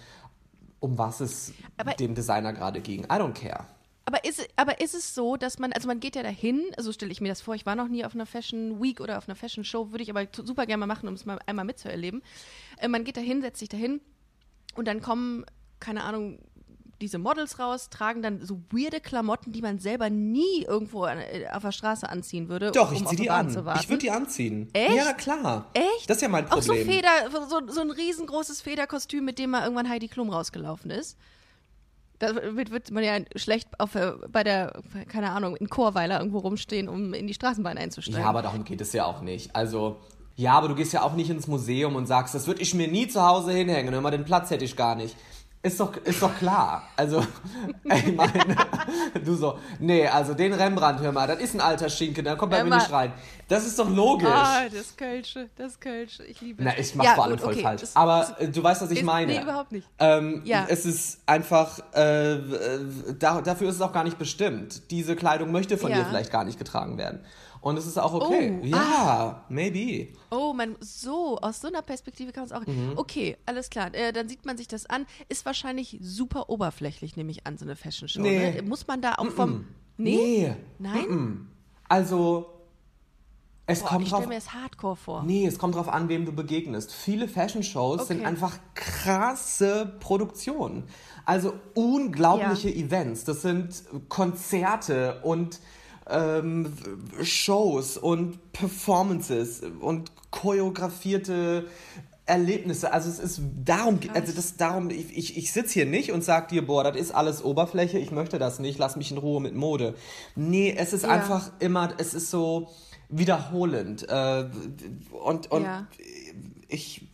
[0.80, 3.04] um was es Aber- dem Designer gerade ging.
[3.04, 3.66] I don't care.
[4.06, 7.12] Aber ist, aber ist es so, dass man, also man geht ja dahin, so stelle
[7.12, 9.36] ich mir das vor, ich war noch nie auf einer Fashion Week oder auf einer
[9.36, 12.22] Fashion Show, würde ich aber super gerne mal machen, um es mal einmal mitzuerleben.
[12.78, 14.00] Äh, man geht dahin, setzt sich dahin
[14.74, 15.44] und dann kommen,
[15.78, 16.38] keine Ahnung,
[17.00, 21.46] diese Models raus, tragen dann so weirde Klamotten, die man selber nie irgendwo an, äh,
[21.52, 22.72] auf der Straße anziehen würde.
[22.72, 23.78] Doch, um ich auf zieh die Bahn an.
[23.80, 24.68] Ich würde die anziehen.
[24.72, 24.94] Echt?
[24.94, 25.70] Ja, klar.
[25.74, 26.08] Echt?
[26.08, 26.88] Das ist ja mein Auch so Problem.
[26.88, 27.10] Feder,
[27.48, 31.16] so, so ein riesengroßes Federkostüm, mit dem mal irgendwann Heidi Klum rausgelaufen ist.
[32.18, 36.38] Da wird, wird man ja schlecht auf, äh, bei der, keine Ahnung, in Chorweiler irgendwo
[36.38, 38.20] rumstehen, um in die Straßenbahn einzusteigen.
[38.20, 39.56] Ja, aber darum geht es ja auch nicht.
[39.56, 40.00] Also,
[40.36, 42.88] ja, aber du gehst ja auch nicht ins Museum und sagst, das würde ich mir
[42.88, 45.16] nie zu Hause hinhängen, hör mal, den Platz hätte ich gar nicht.
[45.62, 46.84] Ist doch, ist doch klar.
[46.96, 47.20] Also,
[47.84, 48.56] ich meine,
[49.22, 52.52] du so, nee, also den Rembrandt, hör mal, das ist ein alter Schinken, da kommt
[52.52, 53.12] bei mir nicht rein.
[53.46, 54.26] Das ist doch logisch.
[54.32, 56.66] Ah, das Kölsche, das Kölsche, ich liebe es.
[56.66, 57.80] Na, ich mach Ja, vor allem gut, voll okay, falsch.
[57.82, 59.26] das- Aber äh, du weißt, was ich ist- meine.
[59.34, 59.86] nee, überhaupt nicht.
[59.98, 60.64] Ähm, Ja.
[60.66, 62.80] Es ist einfach, äh, äh,
[63.18, 64.90] da, dafür ist es auch gar nicht bestimmt.
[64.90, 65.98] Diese Kleidung möchte von Ja.
[65.98, 67.20] dir vielleicht gar nicht getragen werden.
[67.60, 68.58] Und es ist auch okay.
[68.62, 70.12] Oh, ja, maybe.
[70.30, 72.66] Oh, man, so, aus so einer Perspektive kann man es auch.
[72.66, 72.92] Mhm.
[72.96, 73.94] Okay, alles klar.
[73.94, 75.06] Äh, dann sieht man sich das an.
[75.28, 78.22] Ist wahrscheinlich super oberflächlich, nehme ich an, so eine Fashion Show.
[78.22, 78.52] Nee.
[78.52, 78.62] Ne?
[78.62, 79.66] Muss man da auch vom.
[79.98, 80.54] Nee.
[80.78, 81.48] Nein?
[81.86, 82.46] Also,
[83.66, 84.20] es Boah, kommt ich drauf.
[84.20, 85.22] stelle mir das Hardcore vor.
[85.24, 86.92] Nee, es kommt drauf an, wem du begegnest.
[86.94, 88.26] Viele Fashion-Shows sind Okay.
[88.26, 90.84] einfach krasse Produktionen.
[91.26, 93.24] Also unglaubliche Events.
[93.24, 95.60] Das sind Konzerte und
[96.10, 96.72] ähm,
[97.22, 101.66] Shows und Performances und choreografierte
[102.26, 102.92] Erlebnisse.
[102.92, 106.48] Also es ist darum, also das darum, ich, ich, ich sitze hier nicht und sag
[106.48, 109.54] dir, boah, das ist alles Oberfläche, ich möchte das nicht, lass mich in Ruhe mit
[109.54, 109.94] Mode.
[110.36, 111.08] Nee, es ist Ja.
[111.10, 112.70] einfach immer, es ist so
[113.08, 114.08] wiederholend.
[114.08, 114.48] Äh,
[115.10, 115.88] und und Ja.
[116.68, 117.08] ich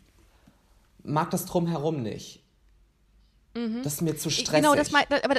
[1.03, 2.43] mag das drumherum nicht.
[3.83, 4.53] Das ist mir zu stressig.
[4.53, 4.57] Mhm.
[4.57, 5.37] Genau, das mein, aber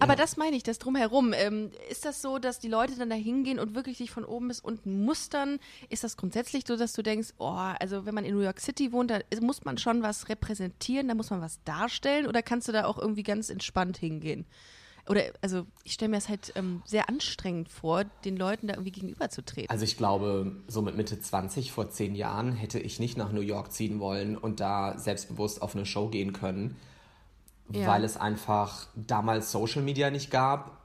[0.00, 1.32] Aber das meine ich, das drumherum.
[1.34, 4.48] Ähm, ist das so, dass die Leute dann da hingehen und wirklich sich von oben
[4.48, 5.58] bis unten mustern?
[5.88, 8.92] Ist das grundsätzlich so, dass du denkst, oh, also wenn man in New York City
[8.92, 12.72] wohnt, da muss man schon was repräsentieren, da muss man was darstellen oder kannst du
[12.72, 14.46] da auch irgendwie ganz entspannt hingehen?
[15.08, 18.92] Oder, also ich stelle mir es halt ähm, sehr anstrengend vor, den Leuten da irgendwie
[18.92, 19.70] gegenüberzutreten.
[19.70, 23.40] Also ich glaube, so mit Mitte 20 vor zehn Jahren hätte ich nicht nach New
[23.40, 26.76] York ziehen wollen und da selbstbewusst auf eine Show gehen können
[27.72, 27.86] ja.
[27.86, 30.78] weil es einfach damals Social Media nicht gab,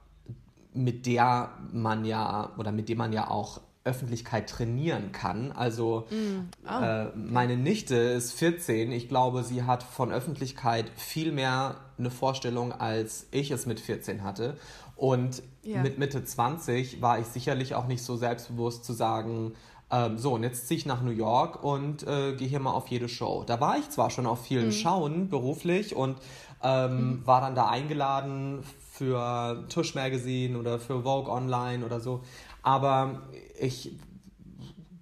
[0.74, 5.52] mit der man ja oder mit dem man ja auch Öffentlichkeit trainieren kann.
[5.52, 6.50] Also mm.
[6.66, 6.84] oh.
[6.84, 8.92] äh, meine Nichte ist 14.
[8.92, 14.24] Ich glaube, sie hat von Öffentlichkeit viel mehr eine Vorstellung, als ich es mit 14
[14.24, 14.58] hatte.
[14.96, 15.82] Und ja.
[15.82, 19.54] mit Mitte 20 war ich sicherlich auch nicht so selbstbewusst zu sagen,
[19.92, 22.88] ähm, so, und jetzt ziehe ich nach New York und äh, gehe hier mal auf
[22.88, 23.44] jede Show.
[23.46, 24.72] Da war ich zwar schon auf vielen mm.
[24.72, 26.18] Schauen beruflich und
[26.64, 27.28] ähm, mhm.
[27.28, 32.22] war dann da eingeladen für Tush Magazine oder für Vogue Online oder so.
[32.62, 33.24] Aber
[33.60, 33.98] ich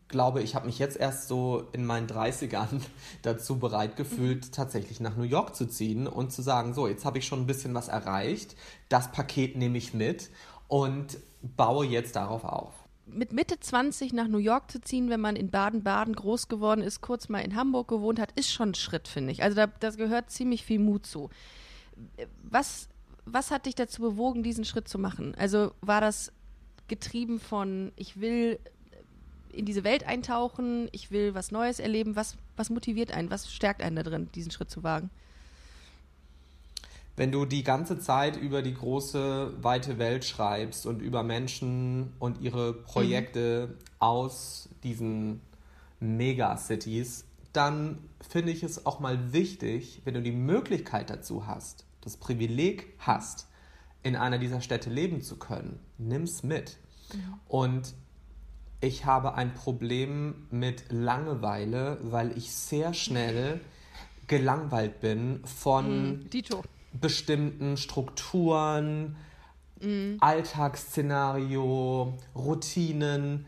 [0.08, 2.82] glaube, ich habe mich jetzt erst so in meinen 30ern
[3.22, 7.18] dazu bereit gefühlt, tatsächlich nach New York zu ziehen und zu sagen, so, jetzt habe
[7.18, 8.56] ich schon ein bisschen was erreicht,
[8.90, 10.30] das Paket nehme ich mit
[10.68, 12.74] und baue jetzt darauf auf.
[13.14, 17.02] Mit Mitte 20 nach New York zu ziehen, wenn man in Baden-Baden groß geworden ist,
[17.02, 19.44] kurz mal in Hamburg gewohnt hat, ist schon ein Schritt, finde ich.
[19.44, 21.30] Also da, das gehört ziemlich viel Mut zu.
[22.44, 22.90] Was,
[23.26, 25.36] was hat dich dazu bewogen, diesen Schritt zu machen?
[25.36, 26.32] Also war das
[26.88, 28.60] getrieben von, ich will
[29.54, 32.16] in diese Welt eintauchen, ich will was Neues erleben.
[32.16, 33.30] Was, was motiviert einen?
[33.30, 35.10] Was stärkt einen da drin, diesen Schritt zu wagen?
[37.16, 42.42] Wenn du die ganze Zeit über die große, weite Welt schreibst und über Menschen und
[42.42, 43.86] ihre Projekte mhm.
[44.00, 45.42] aus diesen
[46.00, 52.18] Megacities, dann finde ich es auch mal wichtig, wenn du die Möglichkeit dazu hast, das
[52.18, 53.48] Privileg hast,
[54.04, 56.78] in einer dieser Städte leben zu können, nimm's mit.
[57.14, 57.34] Mhm.
[57.48, 57.94] Und
[58.80, 63.62] ich habe ein Problem mit Langeweile, weil ich sehr schnell
[64.26, 66.64] gelangweilt bin von mm, Dito.
[66.94, 69.16] Bestimmten Strukturen,
[69.82, 70.18] mm.
[70.20, 73.46] Alltagsszenario, Routinen.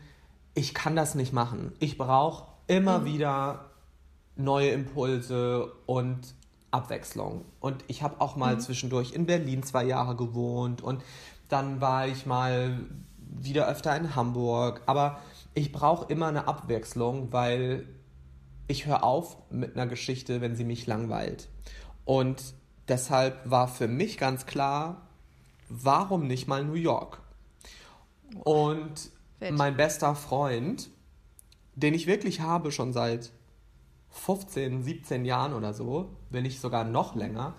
[0.54, 1.72] Ich kann das nicht machen.
[1.80, 3.04] Ich brauche immer mm.
[3.04, 3.70] wieder
[4.36, 6.34] neue Impulse und
[6.70, 7.44] Abwechslung.
[7.60, 8.60] Und ich habe auch mal mhm.
[8.60, 11.02] zwischendurch in Berlin zwei Jahre gewohnt und
[11.48, 12.80] dann war ich mal
[13.18, 14.82] wieder öfter in Hamburg.
[14.86, 15.20] Aber
[15.54, 17.86] ich brauche immer eine Abwechslung, weil
[18.66, 21.48] ich höre auf mit einer Geschichte, wenn sie mich langweilt.
[22.04, 22.42] Und
[22.88, 25.02] deshalb war für mich ganz klar,
[25.68, 27.20] warum nicht mal New York?
[28.44, 29.10] Und
[29.50, 30.90] mein bester Freund,
[31.74, 33.32] den ich wirklich habe schon seit
[34.10, 37.54] 15, 17 Jahren oder so, wenn nicht sogar noch länger,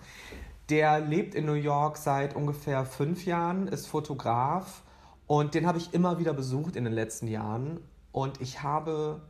[0.70, 4.82] der lebt in New York seit ungefähr fünf Jahren, ist Fotograf
[5.26, 7.80] und den habe ich immer wieder besucht in den letzten Jahren.
[8.12, 9.22] Und ich habe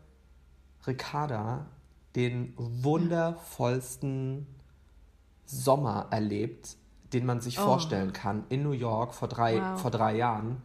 [0.87, 1.67] Ricarda
[2.15, 4.47] den wundervollsten
[5.47, 6.77] Sommer erlebt,
[7.13, 7.63] den man sich oh.
[7.63, 9.81] vorstellen kann, in New York vor drei, wow.
[9.81, 10.63] vor drei Jahren.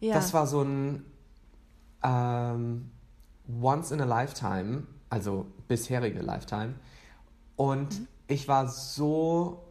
[0.00, 0.14] Ja.
[0.14, 1.04] Das war so ein
[2.02, 2.90] ähm,
[3.60, 6.76] Once in a Lifetime, also bisherige Lifetime.
[7.56, 8.06] Und mhm.
[8.28, 9.64] ich war so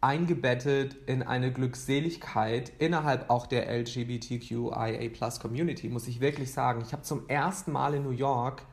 [0.00, 6.82] eingebettet in eine Glückseligkeit innerhalb auch der LGBTQIA-Plus-Community, muss ich wirklich sagen.
[6.82, 8.66] Ich habe zum ersten Mal in New York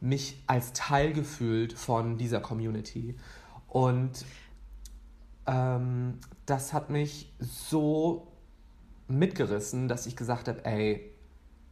[0.00, 3.16] mich als Teil gefühlt von dieser Community.
[3.68, 4.24] Und
[5.46, 8.26] ähm, das hat mich so
[9.08, 11.10] mitgerissen, dass ich gesagt habe, ey,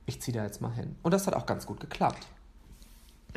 [0.06, 0.96] ich ziehe da jetzt mal hin.
[1.02, 2.26] Und das hat auch ganz gut geklappt.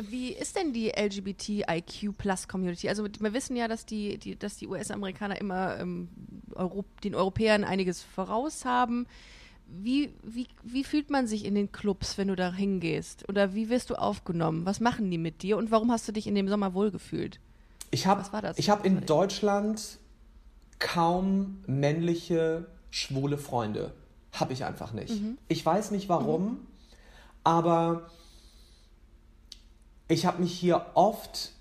[0.02, 2.88] Wie ist denn die LGBTIQ Plus Community?
[2.88, 6.08] Also wir wissen ja, dass die, die, dass die US-Amerikaner immer ähm,
[6.54, 9.06] Europ den Europäern einiges voraus haben.
[9.66, 13.28] Wie, wie, wie fühlt man sich in den Clubs, wenn du da hingehst?
[13.28, 14.64] Oder wie wirst du aufgenommen?
[14.64, 15.58] Was machen die mit dir?
[15.58, 17.38] Und warum hast du dich in dem sommer wohlgefühlt?
[17.90, 19.98] Ich habe hab in Deutschland
[20.78, 23.92] kaum männliche, schwule Freunde.
[24.32, 25.10] Habe ich einfach nicht.
[25.10, 25.38] Mhm.
[25.48, 26.58] Ich weiß nicht warum, mhm.
[27.42, 28.10] aber
[30.08, 31.52] ich habe mich hier oft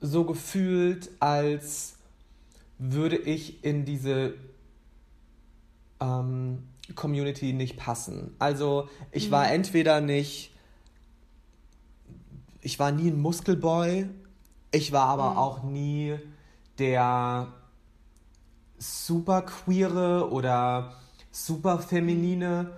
[0.00, 1.96] so gefühlt, als
[2.78, 4.34] würde ich in diese
[6.00, 8.34] ähm, Community nicht passen.
[8.38, 9.32] Also ich mhm.
[9.32, 10.52] war entweder nicht,
[12.60, 14.08] ich war nie ein Muskelboy,
[14.70, 15.38] ich war aber mhm.
[15.38, 16.18] auch nie
[16.78, 17.48] der
[18.78, 20.94] super queere oder
[21.30, 22.72] super feminine.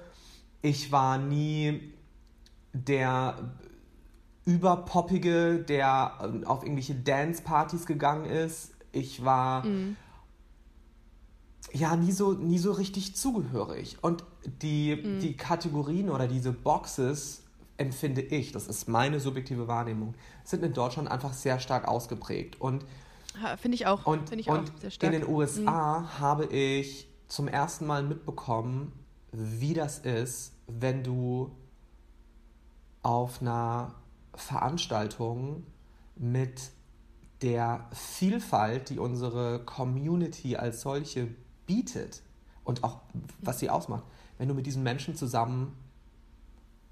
[0.61, 1.93] Ich war nie
[2.73, 3.37] der
[4.45, 8.73] überpoppige, der ähm, auf irgendwelche Dance-Partys gegangen ist.
[8.91, 9.97] Ich war mhm.
[11.73, 13.99] ja, nie so, nie so richtig zugehörig.
[14.03, 14.25] Und
[14.63, 15.21] die, Mhm.
[15.21, 17.42] die Kategorien oder diese Boxes
[17.83, 20.15] empfinde ich, das ist meine subjektive Wahrnehmung,
[20.45, 22.61] sind in Deutschland einfach sehr stark ausgeprägt.
[22.61, 22.85] Und
[23.61, 24.07] Finde ich auch.
[24.07, 25.11] und, ich und auch sehr stark.
[25.11, 25.17] Mhm.
[25.17, 28.93] in den USA habe ich zum ersten Mal mitbekommen,
[29.33, 31.51] wie das ist, wenn du
[33.03, 33.95] auf einer
[34.35, 35.67] Veranstaltung
[36.17, 36.71] mit
[37.41, 41.29] der Vielfalt, die unsere Community als solche
[41.67, 42.23] bietet
[42.65, 43.01] und auch
[43.41, 44.05] was sie ausmacht,
[44.39, 45.77] wenn du mit diesen Menschen zusammen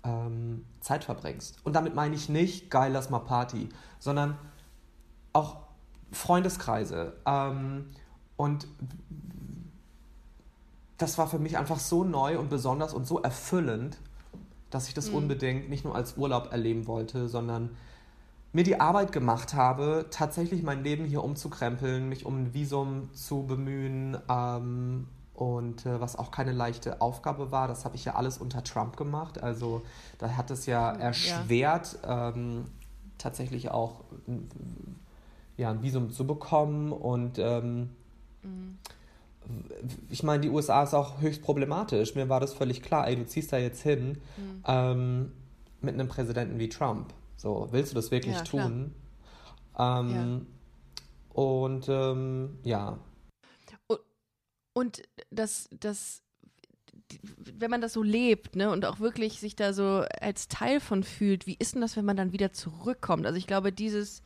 [0.05, 1.59] ähm, Zeit verbringst.
[1.65, 4.39] Und damit meine ich nicht, geil, lass mal Party, sondern
[5.33, 5.59] auch
[6.13, 7.15] Freundeskreise.
[7.27, 7.87] Ähm,
[8.37, 8.67] und
[10.99, 13.99] das war für mich einfach so neu und besonders und so erfüllend,
[14.71, 17.71] dass ich das unbedingt nicht nur als Urlaub erleben wollte, sondern
[18.53, 23.45] mir die Arbeit gemacht habe, tatsächlich mein Leben hier umzukrempeln, mich um ein Visum zu
[23.45, 25.07] bemühen ähm,
[25.41, 27.67] und äh, was auch keine leichte Aufgabe war.
[27.67, 29.43] Das habe ich ja alles unter Trump gemacht.
[29.43, 29.81] Also
[30.19, 32.67] da hat es ja erschwert, ähm,
[33.17, 34.49] tatsächlich auch ein-
[35.57, 37.89] ja, ein Visum zu bekommen und ähm,
[40.11, 42.15] ich meine, die USA ist auch höchst problematisch.
[42.15, 43.09] Mir war das völlig klar.
[43.09, 44.19] Ey, du ziehst da jetzt hin
[44.67, 45.33] ähm,
[45.81, 47.13] mit einem Präsidenten wie Trump.
[47.37, 48.95] So, willst du das wirklich Ja, tun?
[49.79, 50.47] Ähm,
[51.33, 52.99] Und ähm, ja,
[54.73, 56.23] Und das, das,
[57.59, 61.03] wenn man das so lebt, ne, und auch wirklich sich da so als Teil von
[61.03, 63.27] fühlt, wie ist denn das, wenn man dann wieder zurückkommt?
[63.27, 64.23] Also ich glaube, dieses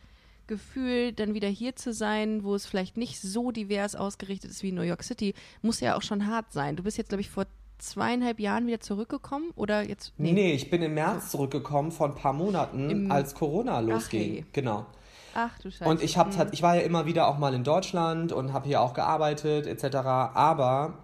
[0.47, 4.69] Gefühl, dann wieder hier zu sein, wo es vielleicht nicht so divers ausgerichtet ist wie
[4.69, 6.77] in New York City, muss ja auch schon hart sein.
[6.77, 7.47] Du bist jetzt, glaube ich, vor
[7.79, 10.13] zweieinhalb Jahren wieder zurückgekommen oder jetzt?
[10.19, 10.53] nee.
[10.53, 14.21] ich bin im März zurückgekommen vor ein paar Monaten, Im- als Corona losging.
[14.21, 14.45] hey.
[14.53, 14.87] Genau.
[15.35, 15.85] Ach du Scheiße.
[15.91, 18.81] Und ich habe ich war ja immer wieder auch mal in Deutschland und habe hier
[18.81, 19.97] auch gearbeitet etc.
[19.97, 20.95] Aber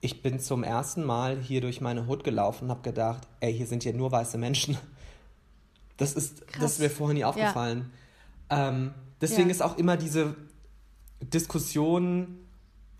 [0.00, 3.66] ich bin zum ersten Mal hier durch meine Hut gelaufen und habe gedacht, ey, hier
[3.66, 4.76] sind ja nur weiße Menschen.
[5.96, 6.62] Das ist, Krass.
[6.62, 7.90] das ist mir vorher nie aufgefallen.
[8.50, 9.52] Ähm, deswegen Ja.
[9.54, 10.36] ist auch immer diese
[11.22, 12.38] Diskussion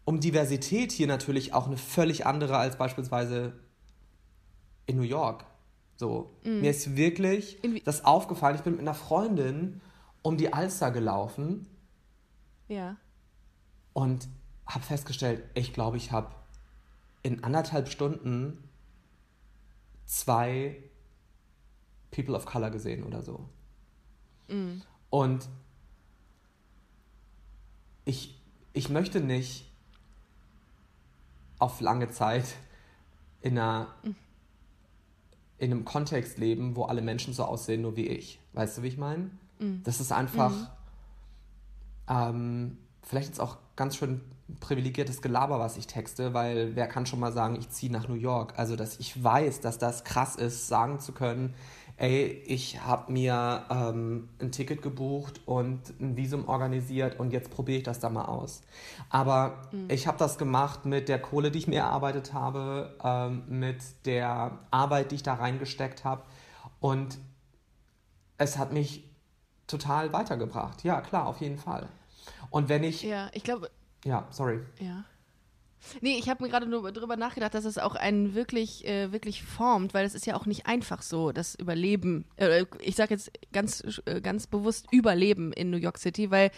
[0.04, 3.52] um Diversität hier natürlich auch eine völlig andere als beispielsweise
[4.86, 5.44] in New York.
[5.96, 7.58] So, mir ist wirklich.
[7.62, 8.56] Inwie- das aufgefallen.
[8.56, 9.80] Ich bin mit einer Freundin
[10.22, 11.66] um die Alster gelaufen
[12.68, 12.96] ja.
[13.92, 14.28] und
[14.66, 16.34] habe festgestellt, ich glaube, ich habe
[17.22, 18.68] in anderthalb Stunden
[20.04, 20.82] zwei
[22.10, 23.48] People of Color gesehen oder so.
[25.10, 25.48] Und
[28.04, 28.40] ich,
[28.72, 29.70] ich möchte nicht
[31.58, 32.56] auf lange Zeit
[33.40, 33.94] in, einer,
[35.58, 38.40] in einem Kontext leben, wo alle Menschen so aussehen, nur wie ich.
[38.52, 39.30] Weißt du, wie ich meine?
[39.84, 40.52] Das ist einfach
[42.08, 44.20] ähm, vielleicht jetzt auch ganz schön
[44.60, 48.14] privilegiertes Gelaber, was ich texte, weil wer kann schon mal sagen, ich ziehe nach New
[48.14, 48.54] York?
[48.56, 51.54] Also, dass ich weiß, dass das krass ist, sagen zu können,
[51.98, 57.78] ey, ich habe mir ähm, ein Ticket gebucht und ein Visum organisiert und jetzt probiere
[57.78, 58.62] ich das da mal aus.
[59.10, 63.82] Aber ich habe das gemacht mit der Kohle, die ich mir erarbeitet habe, ähm, mit
[64.06, 66.22] der Arbeit, die ich da reingesteckt habe
[66.80, 67.18] und
[68.38, 69.07] es hat mich
[69.68, 70.82] total weitergebracht.
[70.82, 71.88] Ja, klar, auf jeden Fall.
[72.50, 73.70] Und wenn ich, Ja, ich glaube,
[74.04, 74.60] ja, sorry.
[74.80, 75.04] Ja.
[76.00, 79.42] Nee, ich habe mir gerade nur drüber nachgedacht, dass es auch einen wirklich, äh, wirklich
[79.42, 82.24] formt, weil es ist ja auch nicht einfach so, das Überleben.
[82.36, 86.50] Äh, ich sage jetzt ganz, äh, ganz bewusst Überleben in New York City, weil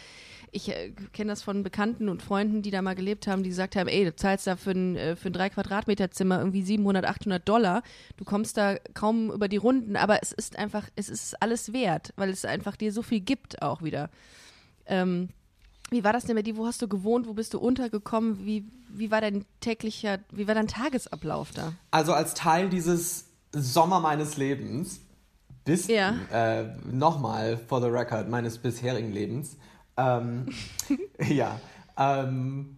[0.53, 3.77] ich äh, kenne das von Bekannten und Freunden, die da mal gelebt haben, die gesagt
[3.77, 7.05] haben, ey, du zahlst da für ein, äh, für ein 3 Quadratmeter Zimmer irgendwie 700,
[7.05, 7.83] 800 Dollar.
[8.17, 12.13] Du kommst da kaum über die Runden, aber es ist einfach, es ist alles wert,
[12.17, 14.11] weil es einfach dir so viel gibt auch wieder.
[14.87, 15.29] Ähm,
[15.91, 16.57] wie war das denn bei dir?
[16.57, 17.27] Wo hast du gewohnt?
[17.27, 18.45] Wo bist du untergekommen?
[18.47, 21.73] Wie, wie war dein täglicher, wie war dein Tagesablauf da?
[21.91, 25.01] Also als Teil dieses Sommer meines Lebens,
[25.65, 26.15] bis Ja.
[26.33, 29.57] äh, nochmal for the record meines bisherigen Lebens,
[29.97, 30.47] ähm,
[31.19, 31.61] ja,
[31.99, 32.77] ähm,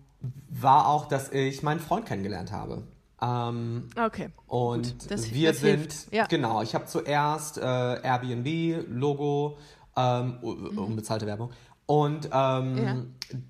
[0.49, 2.83] war auch, dass ich meinen Freund kennengelernt habe.
[3.21, 4.31] Ähm, Okay.
[4.47, 6.27] Und das- wir das sind, ja.
[6.27, 9.59] genau, ich habe zuerst äh, Airbnb, Logo,
[9.97, 11.51] ähm, u- unbezahlte Werbung.
[11.93, 12.97] Und ähm, Ja.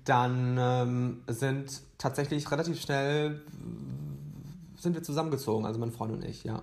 [0.03, 3.41] dann ähm, sind tatsächlich relativ schnell
[4.75, 6.61] sind wir zusammengezogen, also mein Freund und ich, ja.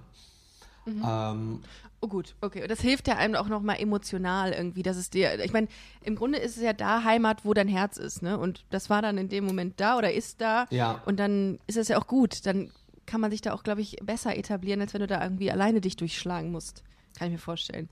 [0.86, 1.60] Ähm,
[2.02, 2.62] Oh gut, okay.
[2.62, 5.68] Und das hilft ja einem auch nochmal emotional irgendwie, dass es dir, ich meine,
[6.02, 8.38] im Grunde ist es ja da Heimat, wo dein Herz ist, ne?
[8.38, 10.66] Und das war dann in dem Moment da oder ist da.
[10.70, 11.00] Ja.
[11.06, 12.44] Und dann ist es ja auch gut.
[12.46, 12.70] Dann
[13.06, 15.80] kann man sich da auch, glaube ich, besser etablieren, als wenn du da irgendwie alleine
[15.82, 16.82] dich durchschlagen musst.
[17.18, 17.88] Kann ich mir vorstellen.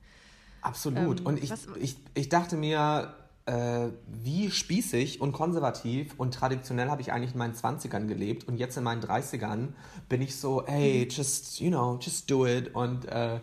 [0.63, 1.21] Absolut.
[1.21, 3.15] Ähm, und ich, was- ich, ich dachte mir,
[3.49, 8.59] äh, wie spießig und konservativ und traditionell habe ich eigentlich in meinen 20ern gelebt und
[8.59, 9.69] jetzt in meinen 30ern
[10.11, 11.11] bin ich so, hey, mhm.
[11.11, 13.41] just, you know, just do it und äh,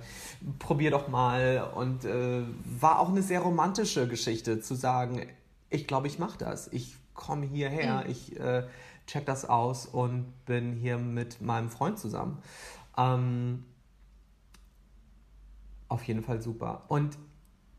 [0.59, 2.43] probier doch mal und äh,
[2.79, 5.25] war auch eine sehr romantische Geschichte zu sagen,
[5.71, 6.71] ich glaube, ich mache das.
[6.71, 8.11] Ich komme hierher, mhm.
[8.11, 8.67] ich äh,
[9.07, 12.43] check das aus und bin hier mit meinem Freund zusammen.
[12.95, 13.65] Ähm,
[15.87, 16.83] auf jeden Fall super.
[16.89, 17.17] Und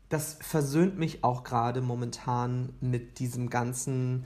[0.09, 4.25] das versöhnt mich auch gerade momentan mit diesem ganzen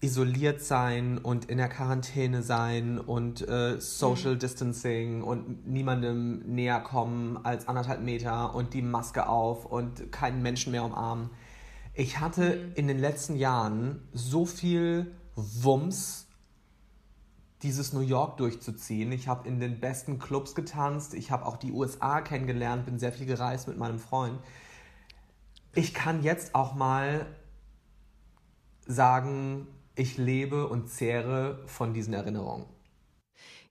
[0.00, 4.38] isoliert sein und in der Quarantäne sein und äh, Social mhm.
[4.40, 10.72] Distancing und niemandem näher kommen als anderthalb Meter und die Maske auf und keinen Menschen
[10.72, 11.30] mehr umarmen.
[11.94, 12.72] Ich hatte mhm.
[12.74, 16.26] in den letzten Jahren so viel Wumms,
[17.62, 19.12] dieses New York durchzuziehen.
[19.12, 23.12] Ich habe in den besten Clubs getanzt, ich habe auch die USA kennengelernt, bin sehr
[23.12, 24.40] viel gereist mit meinem Freund
[25.74, 27.26] ich kann jetzt auch mal
[28.86, 32.66] sagen, ich lebe und zehre von diesen Erinnerungen.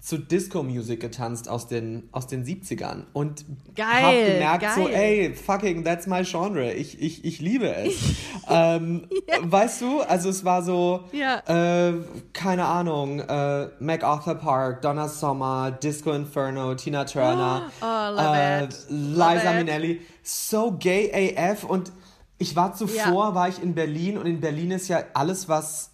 [0.00, 3.44] zu Disco-Music getanzt aus den, aus den 70ern und
[3.78, 4.72] habe gemerkt geil.
[4.74, 6.72] so, ey, fucking, that's my genre.
[6.72, 7.94] Ich, ich, ich liebe es.
[8.48, 9.38] ähm, ja.
[9.42, 11.42] Weißt du, also es war so, ja.
[11.46, 11.94] äh,
[12.32, 18.86] keine Ahnung, äh, MacArthur Park, Donna Summer, Disco Inferno, Tina Turner, oh, love äh, it.
[18.88, 21.92] Liza Minnelli, so gay AF und
[22.38, 23.34] ich war zuvor, ja.
[23.34, 25.90] war ich in Berlin und in Berlin ist ja alles, was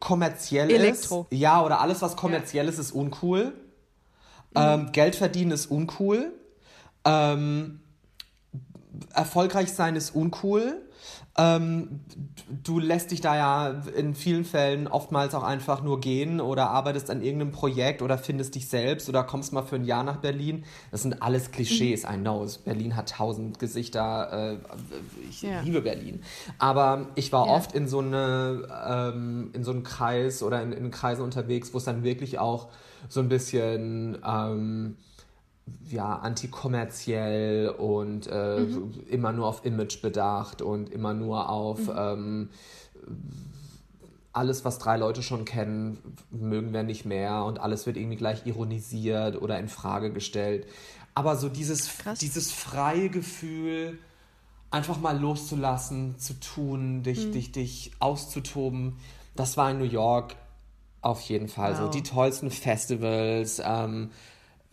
[0.00, 1.26] kommerziell Elektro.
[1.30, 1.38] ist.
[1.38, 2.70] Ja, oder alles, was kommerziell ja.
[2.70, 3.46] ist, ist uncool.
[3.46, 3.52] Mhm.
[4.56, 6.32] Ähm, Geld verdienen ist uncool.
[7.04, 7.80] Ähm,
[9.12, 10.82] erfolgreich sein ist uncool.
[11.36, 12.00] Ähm,
[12.62, 17.10] du lässt dich da ja in vielen Fällen oftmals auch einfach nur gehen oder arbeitest
[17.10, 20.64] an irgendeinem Projekt oder findest dich selbst oder kommst mal für ein Jahr nach Berlin.
[20.92, 22.14] Das sind alles Klischees, mhm.
[22.14, 22.46] I know.
[22.64, 24.52] Berlin hat tausend Gesichter.
[24.52, 24.56] Äh,
[25.28, 25.60] ich ja.
[25.62, 26.22] liebe Berlin.
[26.58, 27.52] Aber ich war ja.
[27.52, 31.78] oft in so, eine, ähm, in so einem Kreis oder in, in Kreisen unterwegs, wo
[31.78, 32.68] es dann wirklich auch
[33.08, 34.18] so ein bisschen...
[34.24, 34.96] Ähm,
[35.90, 38.92] ja, antikommerziell und äh, mhm.
[39.08, 41.94] immer nur auf Image bedacht und immer nur auf mhm.
[41.96, 42.48] ähm,
[44.32, 45.98] alles, was drei Leute schon kennen,
[46.30, 50.66] mögen wir nicht mehr und alles wird irgendwie gleich ironisiert oder in Frage gestellt.
[51.14, 51.88] Aber so dieses,
[52.20, 53.98] dieses freie Gefühl,
[54.72, 57.32] einfach mal loszulassen, zu tun, dich, mhm.
[57.32, 58.96] dich, dich auszutoben,
[59.36, 60.34] das war in New York
[61.00, 61.78] auf jeden Fall wow.
[61.78, 61.88] so.
[61.88, 64.10] Die tollsten Festivals, ähm,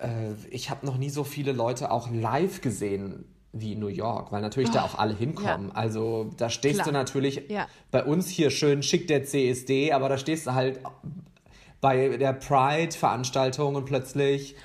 [0.01, 4.31] äh, ich habe noch nie so viele Leute auch live gesehen wie in New York,
[4.31, 5.69] weil natürlich oh, da auch alle hinkommen.
[5.69, 5.75] Ja.
[5.75, 6.87] Also da stehst Klar.
[6.87, 7.67] du natürlich ja.
[7.91, 10.79] bei uns hier schön schick der CSD, aber da stehst du halt
[11.81, 14.55] bei der Pride-Veranstaltung und plötzlich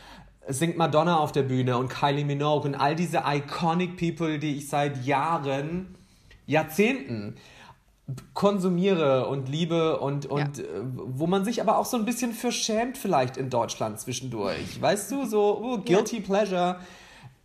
[0.49, 4.69] singt Madonna auf der Bühne und Kylie Minogue und all diese iconic People, die ich
[4.69, 5.97] seit Jahren,
[6.47, 7.35] Jahrzehnten
[8.35, 10.65] konsumiere und liebe und, und ja.
[10.65, 14.81] Äh, wo man sich aber auch so ein bisschen für schämt vielleicht in Deutschland zwischendurch.
[14.81, 16.23] Weißt du, so oh, guilty ja.
[16.23, 16.81] pleasure.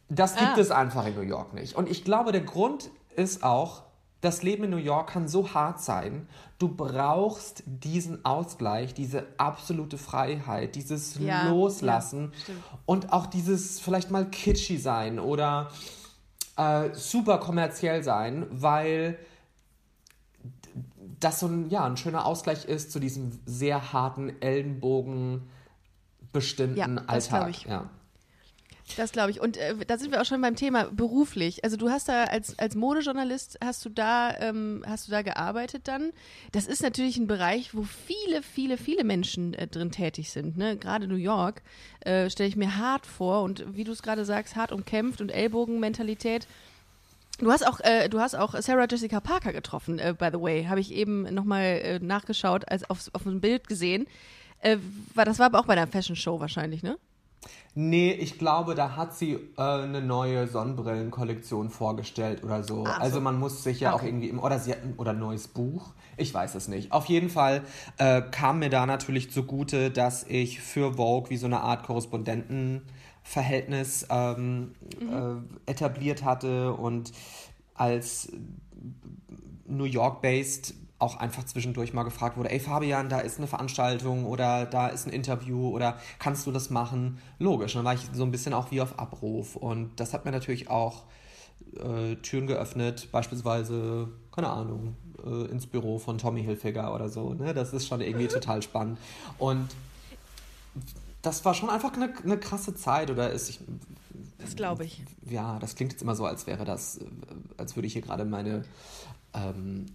[0.10, 0.60] Das gibt ah.
[0.60, 1.76] es einfach in New York nicht.
[1.76, 3.84] Und ich glaube, der Grund ist auch,
[4.19, 6.28] das Leben in New York kann so hart sein.
[6.60, 12.54] Du brauchst diesen Ausgleich, diese absolute Freiheit, dieses ja, Loslassen ja,
[12.86, 15.71] und auch dieses vielleicht mal kitschy sein oder
[16.56, 19.17] äh, super kommerziell sein, weil
[21.23, 25.49] das so ein, ja, ein schöner Ausgleich ist zu diesem sehr harten Ellenbogen
[26.34, 27.49] bestimmten ja, Alltag.
[27.49, 27.63] Ich.
[27.63, 27.89] Ja.
[28.97, 29.39] Das glaube ich.
[29.39, 31.63] Und äh, da sind wir auch schon beim Thema beruflich.
[31.63, 35.87] Also du hast da als, als Modejournalist, hast du da, ähm, hast du da gearbeitet
[35.87, 36.12] dann?
[36.52, 40.58] Das ist natürlich ein Bereich, wo viele, viele, viele Menschen äh, drin tätig sind.
[40.58, 40.77] Ne?
[40.77, 41.62] Gerade New York
[42.02, 45.29] äh, stelle ich mir hart vor und wie du es gerade sagst, hart umkämpft und
[45.29, 46.48] Ellbogenmentalität.
[47.42, 50.65] Du hast auch, äh, du hast auch Sarah Jessica Parker getroffen, äh, by the way.
[50.65, 54.06] Habe ich eben nochmal äh, nachgeschaut, als auf, auf ein Bild gesehen.
[54.60, 54.77] Äh,
[55.15, 56.98] war, das war aber auch bei der Fashion Show wahrscheinlich, ne?
[57.73, 62.85] Nee, ich glaube, da hat sie äh, eine neue Sonnenbrillenkollektion vorgestellt oder so.
[62.85, 62.92] So.
[62.92, 64.08] Also man muss sich ja auch Okay.
[64.10, 65.92] irgendwie im oder sie hat ein oder ein neues Buch.
[66.17, 66.92] Ich weiß es nicht.
[66.92, 67.63] Auf jeden Fall
[67.98, 71.83] äh, kam mir da natürlich zugute, dass ich für Vogue wie so eine Art
[73.24, 75.46] Korrespondentenverhältnis ähm, Mhm.
[75.65, 77.12] äh, etabliert hatte und
[77.74, 78.32] als
[79.67, 84.65] New York-based auch einfach zwischendurch mal gefragt wurde, ey Fabian, da ist eine Veranstaltung oder
[84.67, 87.17] da ist ein Interview oder kannst du das machen?
[87.40, 90.32] Logisch, dann war ich so ein bisschen auch wie auf Abruf und das hat mir
[90.32, 91.04] natürlich auch
[91.78, 94.96] äh, Türen geöffnet, beispielsweise, keine Ahnung,
[95.26, 97.34] äh, ins Büro von Tommy Hilfiger oder so.
[97.34, 97.54] Ne?
[97.56, 99.00] Das ist schon irgendwie total spannend.
[99.40, 99.69] Und
[101.22, 103.60] das war schon einfach eine, eine krasse Zeit oder ist ich,
[104.40, 105.04] Das glaube ich.
[105.30, 107.06] ja, das klingt jetzt immer so, als wäre das, äh,
[107.58, 108.65] als würde ich hier gerade meine
[109.34, 109.86] ähm,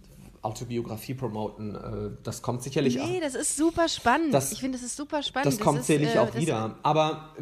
[0.41, 1.75] Autobiografie promoten.
[1.75, 4.33] Äh, das kommt sicherlich Nee, das ist super spannend.
[4.33, 5.47] Das- ich finde, das ist super spannend.
[5.47, 6.75] das kommt ist, sicherlich äh, auch das- wieder.
[6.83, 7.33] Aber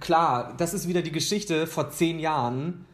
[0.00, 2.86] klar, das ist wieder die Geschichte vor zehn Jahren.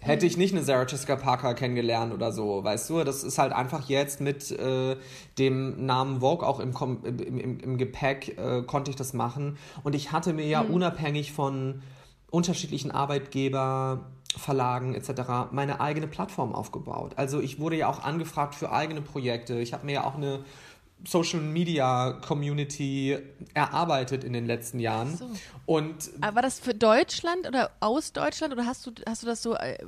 [0.00, 3.02] Hätte ich nicht eine Sarah Jessica Parker kennengelernt oder so, weißt du?
[3.02, 4.96] Das ist halt einfach jetzt mit äh,
[5.38, 9.56] dem Namen Vogue auch im, Kom im, im, im Gepäck äh, konnte ich das machen.
[9.84, 11.82] Und ich hatte mir ja unabhängig von
[12.30, 15.50] unterschiedlichen Arbeitgeber, Verlagen etc.
[15.50, 17.12] meine eigene Plattform aufgebaut.
[17.16, 19.58] Also ich wurde ja auch angefragt für eigene Projekte.
[19.60, 20.40] Ich habe mir ja auch eine
[21.04, 23.16] Social Media Community
[23.54, 25.16] erarbeitet in den letzten Jahren.
[25.16, 25.30] so.
[25.66, 29.26] Und Aber Ah, war das für Deutschland oder aus Deutschland oder hast du hast du
[29.26, 29.78] das so äh,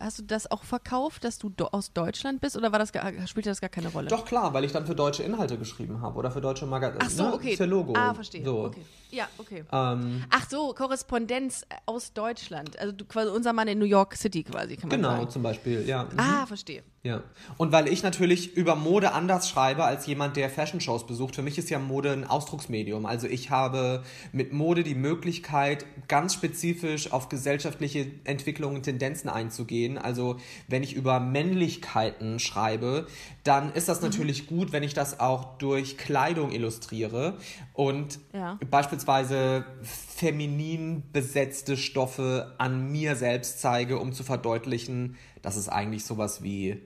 [0.00, 2.90] hast du das auch verkauft, dass du do, aus Deutschland bist oder war das
[3.28, 4.08] spielte das gar keine Rolle?
[4.08, 7.04] doch klar, weil ich dann für deutsche Inhalte geschrieben habe oder für deutsche Magazine.
[7.04, 7.34] Ach so, ne?
[7.34, 7.56] okay.
[7.56, 7.94] Für Logo.
[7.96, 8.44] Ah, verstehe.
[8.44, 8.64] So.
[8.64, 8.84] Okay.
[9.10, 9.64] Ja, okay.
[9.72, 12.78] Ähm, Ach so, Korrespondenz aus Deutschland.
[12.78, 15.30] Also du, quasi unser Mann in New York City quasi, kann man genau, sagen.
[15.30, 16.04] zum Beispiel, ja.
[16.04, 16.18] Mhm.
[16.18, 16.82] Ah, verstehe.
[17.06, 17.22] Ja.
[17.56, 21.56] Und weil ich natürlich über Mode anders schreibe als jemand, der Fashion-Shows besucht, für mich
[21.56, 23.06] ist ja Mode ein Ausdrucksmedium.
[23.06, 24.02] Also ich habe
[24.32, 29.98] mit Mode die Möglichkeit, ganz spezifisch auf gesellschaftliche Entwicklungen und Tendenzen einzugehen.
[29.98, 30.36] Also
[30.66, 33.06] wenn ich über Männlichkeiten schreibe,
[33.44, 37.34] dann ist das natürlich gut, wenn ich das auch durch Kleidung illustriere
[37.72, 38.58] und Ja.
[38.68, 46.42] beispielsweise feminin besetzte Stoffe an mir selbst zeige, um zu verdeutlichen, dass es eigentlich sowas
[46.42, 46.80] wie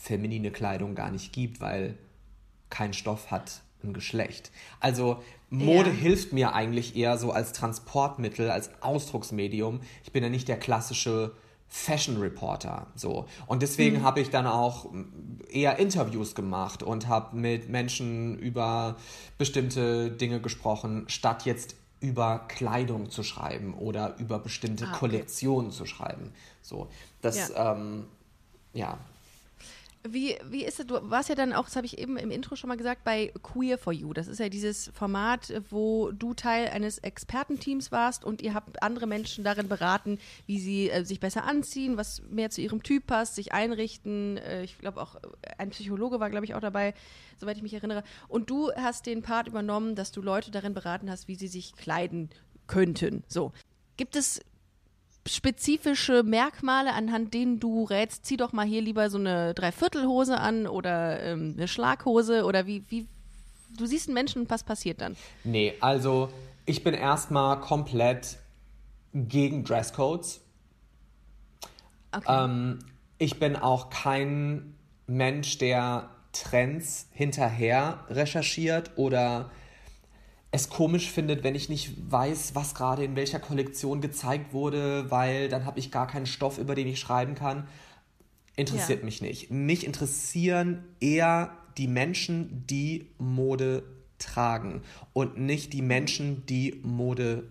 [0.00, 1.96] feminine Kleidung gar nicht gibt, weil
[2.70, 4.50] kein Stoff hat ein Geschlecht.
[4.78, 5.96] Also Mode Ja.
[5.96, 9.80] hilft mir eigentlich eher so als Transportmittel, als Ausdrucksmedium.
[10.04, 11.32] Ich bin ja nicht der klassische
[11.68, 13.26] Fashion Reporter, so.
[13.46, 14.86] Und deswegen habe ich dann auch
[15.48, 18.96] eher Interviews gemacht und habe mit Menschen über
[19.38, 24.98] bestimmte Dinge gesprochen, statt jetzt über Kleidung zu schreiben oder über bestimmte Ah, okay.
[24.98, 26.32] Kollektionen zu schreiben.
[26.62, 26.88] So,
[27.22, 27.72] das, ja.
[27.72, 28.06] Ähm,
[28.72, 28.98] ja.
[30.08, 30.86] Wie, wie ist es?
[30.86, 33.34] Du warst ja dann auch, das habe ich eben im Intro schon mal gesagt, bei
[33.42, 34.14] Queer for You.
[34.14, 39.06] Das ist ja dieses Format, wo du Teil eines Expertenteams warst und ihr habt andere
[39.06, 43.34] Menschen darin beraten, wie sie äh, sich besser anziehen, was mehr zu ihrem Typ passt,
[43.34, 44.38] sich einrichten.
[44.38, 45.20] Äh, ich glaube auch, äh,
[45.58, 46.94] ein Psychologe war, glaube ich, auch dabei,
[47.36, 48.02] soweit ich mich erinnere.
[48.26, 51.74] Und du hast den Part übernommen, dass du Leute darin beraten hast, wie sie sich
[51.76, 52.30] kleiden
[52.66, 53.22] könnten.
[53.28, 53.52] So.
[53.98, 54.40] Gibt es
[55.26, 60.66] spezifische Merkmale, anhand denen du rätst, zieh doch mal hier lieber so eine Dreiviertelhose an
[60.66, 63.06] oder ähm, eine Schlaghose oder wie, wie,
[63.76, 65.16] du siehst einen Menschen und was passiert dann?
[65.44, 66.30] Nee, also
[66.66, 68.38] ich bin erstmal komplett
[69.12, 70.40] gegen Dresscodes.
[72.12, 72.44] Okay.
[72.44, 72.78] Ähm,
[73.18, 74.74] ich bin auch kein
[75.06, 79.50] Mensch, der Trends hinterher recherchiert oder
[80.52, 85.48] es komisch findet, wenn ich nicht weiß, was gerade in welcher Kollektion gezeigt wurde, weil
[85.48, 87.68] dann habe ich gar keinen Stoff, über den ich schreiben kann.
[88.56, 89.04] Interessiert Ja.
[89.04, 89.50] mich nicht.
[89.50, 93.84] Mich interessieren eher die Menschen, die Mode
[94.18, 94.82] tragen
[95.12, 97.44] und nicht die Menschen, die Mode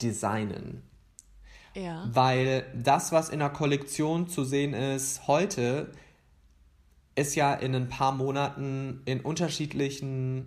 [0.00, 0.82] designen.
[1.74, 2.08] ja.
[2.12, 5.92] Weil das, was in der Kollektion zu sehen ist heute,
[7.14, 10.46] ist ja in ein paar Monaten in unterschiedlichen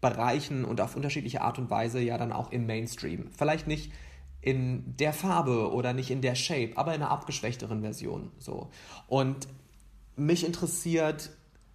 [0.00, 3.30] Bereichen und auf unterschiedliche Art und Weise ja dann auch im Mainstream.
[3.36, 3.92] Vielleicht nicht
[4.40, 8.30] in der Farbe oder nicht in der Shape, aber in einer abgeschwächteren Version.
[8.38, 8.70] So.
[9.06, 9.48] Und
[10.16, 11.30] mich interessiert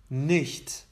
[0.10, 0.86] nicht,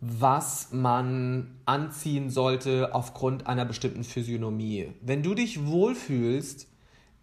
[0.00, 4.92] was man anziehen sollte aufgrund einer bestimmten Physiognomie.
[5.00, 6.68] Wenn du dich wohlfühlst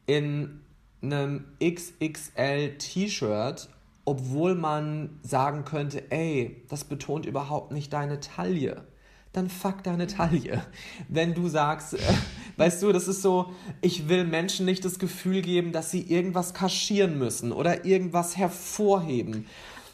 [0.07, 0.61] in
[1.01, 3.69] einem XXL T-Shirt,
[4.05, 8.87] obwohl man sagen könnte, ey, das betont überhaupt nicht deine Taille,
[9.33, 10.63] dann fuck deine Taille.
[11.07, 11.99] Wenn du sagst, äh,
[12.57, 16.53] weißt du, das ist so, ich will Menschen nicht das Gefühl geben, dass sie irgendwas
[16.53, 19.45] kaschieren müssen oder irgendwas hervorheben.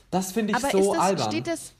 [0.09, 1.31] Das finde ich Aber so ist das, albern.
[1.31, 1.73] steht das,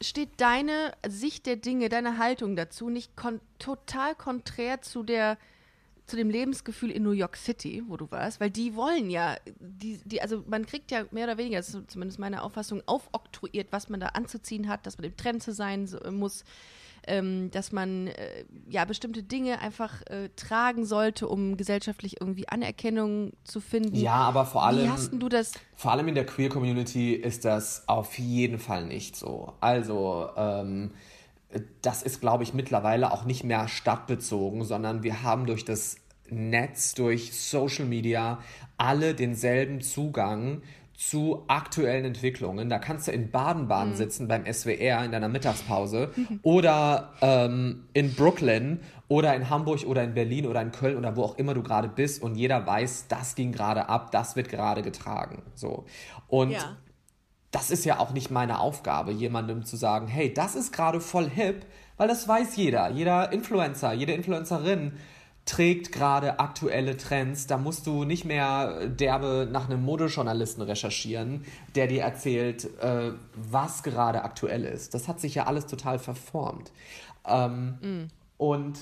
[0.00, 5.38] steht deine Sicht der Dinge, deine Haltung dazu nicht kon total konträr zu der
[6.12, 9.98] zu dem Lebensgefühl in New York City, wo du warst, weil die wollen ja, die,
[10.04, 13.88] die, also man kriegt ja mehr oder weniger, das ist zumindest meine Auffassung, aufoktroyiert, was
[13.88, 16.44] man da anzuziehen hat, dass man im Trend zu sein muss,
[17.06, 23.32] ähm, dass man äh, ja bestimmte Dinge einfach äh, tragen sollte, um gesellschaftlich irgendwie Anerkennung
[23.44, 23.96] zu finden.
[23.96, 24.84] Ja, aber vor allem.
[24.84, 25.52] Wie hast du das?
[25.74, 29.54] Vor allem in der Queer Community ist das auf jeden Fall nicht so.
[29.60, 30.90] Also, ähm,
[31.82, 35.96] das ist, glaube ich, mittlerweile auch nicht mehr stadtbezogen, sondern wir haben durch das
[36.32, 38.40] Netz, durch Social Media
[38.76, 40.62] alle denselben Zugang
[40.96, 42.68] zu aktuellen Entwicklungen.
[42.68, 43.96] Da kannst du in Baden-Baden mhm.
[43.96, 46.10] sitzen beim SWR in deiner Mittagspause
[46.42, 51.24] oder ähm, in Brooklyn oder in Hamburg oder in Berlin oder in Köln oder wo
[51.24, 54.82] auch immer du gerade bist und jeder weiß, das ging gerade ab, das wird gerade
[54.82, 55.42] getragen.
[55.54, 55.86] So.
[56.28, 56.76] Und ja.
[57.50, 61.28] das ist ja auch nicht meine Aufgabe, jemandem zu sagen, hey, das ist gerade voll
[61.28, 61.66] hip,
[61.96, 62.90] weil das weiß jeder.
[62.90, 64.92] Jeder Influencer, jede Influencerin
[65.44, 67.46] trägt gerade aktuelle Trends.
[67.46, 73.82] Da musst du nicht mehr derbe nach einem Modejournalisten recherchieren, der dir erzählt, äh, was
[73.82, 74.94] gerade aktuell ist.
[74.94, 76.70] Das hat sich ja alles total verformt.
[77.26, 78.08] Ähm, mm.
[78.38, 78.78] Und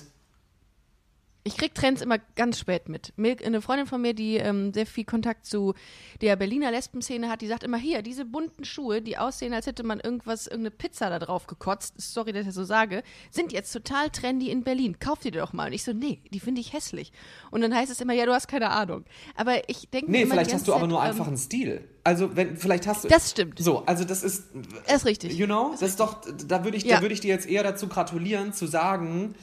[1.43, 3.14] ich krieg Trends immer ganz spät mit.
[3.16, 5.74] Eine Freundin von mir, die ähm, sehr viel Kontakt zu
[6.20, 9.82] der Berliner Lesbenszene hat, die sagt immer, hier, diese bunten Schuhe, die aussehen, als hätte
[9.82, 13.72] man irgendwas, irgendeine Pizza da drauf gekotzt, sorry, dass ich das so sage, sind jetzt
[13.72, 14.99] total trendy in Berlin.
[14.99, 15.68] Kauf die doch mal.
[15.68, 17.12] Und ich so, nee, die finde ich hässlich.
[17.51, 19.05] Und dann heißt es immer, ja, du hast keine Ahnung.
[19.34, 21.88] Aber ich denke Nee, vielleicht hast du aber nur einfach ähm, einen Stil.
[22.03, 23.09] Also, wenn, vielleicht hast du.
[23.09, 23.59] Das stimmt.
[23.59, 24.45] So, also das ist.
[24.86, 25.38] Das ist richtig.
[25.38, 26.99] You know, das, das ist doch, da würde ich, ja.
[26.99, 29.34] da ich dir jetzt eher dazu gratulieren, zu sagen,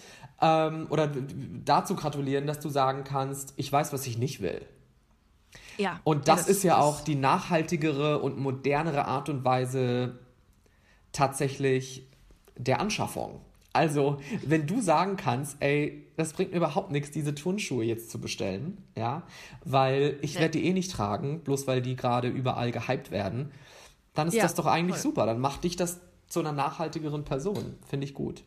[0.42, 1.12] ähm, oder
[1.66, 4.66] dazu gratulieren, dass du sagen kannst, ich weiß, was ich nicht will.
[5.78, 6.00] Ja.
[6.04, 10.20] Und das, ja, das ist ja auch die nachhaltigere und modernere Art und Weise
[11.12, 12.08] tatsächlich
[12.56, 13.42] der Anschaffung.
[13.74, 18.20] Also, wenn du sagen kannst, ey, das bringt mir überhaupt nichts, diese Turnschuhe jetzt zu
[18.20, 19.22] bestellen, ja,
[19.66, 20.42] weil ich ja.
[20.42, 23.52] werde die eh nicht tragen, bloß weil die gerade überall gehypt werden,
[24.16, 25.12] dann ist ja, das doch eigentlich voll.
[25.12, 25.26] super.
[25.28, 27.76] Dann macht dich das zu einer nachhaltigeren Person.
[27.88, 28.44] Finde ich gut.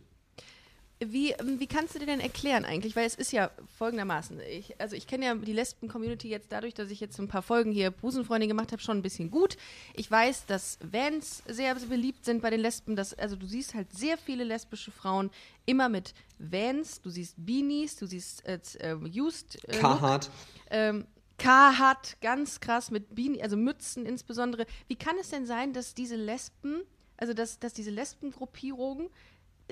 [1.03, 2.95] Wie, ähm, wie kannst du dir denn erklären eigentlich?
[2.95, 4.39] Weil es ist ja folgendermaßen.
[4.51, 7.73] Ich, also ich kenne ja die Lesben-Community jetzt dadurch, dass ich jetzt ein paar Folgen
[7.73, 9.57] hier Busenfreundin gemacht habe, schon ein bisschen gut.
[9.95, 12.97] Ich weiß, dass Vans sehr beliebt sind bei den Lesben.
[12.97, 15.31] Dass, also du siehst halt sehr viele lesbische Frauen
[15.65, 19.59] immer mit Vans, du siehst Beanies, du siehst äh, äh, Used.
[19.69, 20.31] Äh, Carhartt.
[20.71, 21.07] Ähm,
[21.39, 24.67] Carhartt, ganz krass, mit Beanie, also Mützen insbesondere.
[24.89, 26.83] Wie kann es denn sein, dass diese Lesben,
[27.17, 29.09] also dass, dass diese Lesbengruppierungen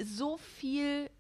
[0.03, 1.11] so viel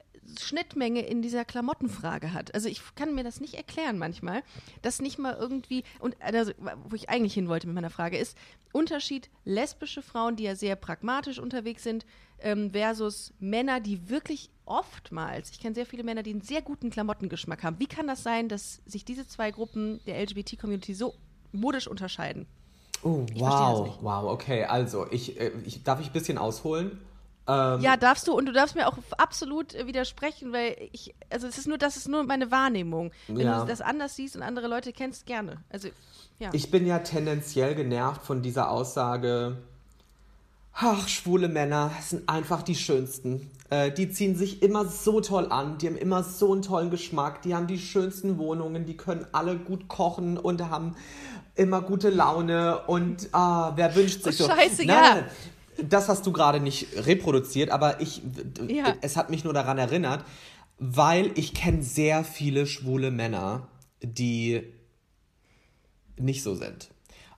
[0.40, 2.54] Schnittmenge in dieser Klamottenfrage hat.
[2.54, 4.42] Also ich kann mir das nicht erklären manchmal,
[4.82, 6.52] dass nicht mal irgendwie, und also,
[6.88, 8.36] wo ich eigentlich hin wollte mit meiner Frage ist,
[8.72, 12.04] Unterschied lesbische Frauen, die ja sehr pragmatisch unterwegs sind,
[12.40, 16.90] ähm, versus Männer, die wirklich oftmals, ich kenne sehr viele Männer, die einen sehr guten
[16.90, 17.78] Klamottengeschmack haben.
[17.78, 21.14] Wie kann das sein, dass sich diese zwei Gruppen der LGBT-Community so
[21.52, 22.46] modisch unterscheiden?
[23.02, 24.64] Oh, wow, wow, okay.
[24.64, 27.00] Also, ich, äh, ich darf ich ein bisschen ausholen?
[27.48, 31.56] Ähm, ja, darfst du und du darfst mir auch absolut widersprechen, weil ich, also es
[31.56, 33.10] ist nur, das ist nur meine Wahrnehmung.
[33.26, 33.60] Wenn ja.
[33.60, 35.56] du das anders siehst und andere Leute kennst, gerne.
[35.70, 35.88] Also,
[36.38, 36.50] ja.
[36.52, 39.56] Ich bin ja tendenziell genervt von dieser Aussage,
[40.74, 43.50] ach, schwule Männer sind einfach die schönsten.
[43.70, 47.40] Äh, die ziehen sich immer so toll an, die haben immer so einen tollen Geschmack,
[47.40, 50.96] die haben die schönsten Wohnungen, die können alle gut kochen und haben
[51.54, 54.50] immer gute Laune und ah, wer wünscht sich oh, so.
[54.50, 55.24] Scheiße, Nein, ja
[55.82, 58.22] das hast du gerade nicht reproduziert, aber ich,
[58.66, 58.94] ja.
[59.00, 60.24] es hat mich nur daran erinnert,
[60.78, 63.68] weil ich kenne sehr viele schwule Männer,
[64.02, 64.62] die
[66.16, 66.90] nicht so sind.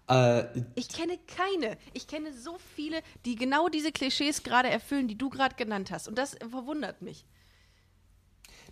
[0.08, 1.76] Äh, ich kenne keine.
[1.92, 6.08] Ich kenne so viele, die genau diese Klischees gerade erfüllen, die du gerade genannt hast.
[6.08, 7.24] Und das verwundert mich.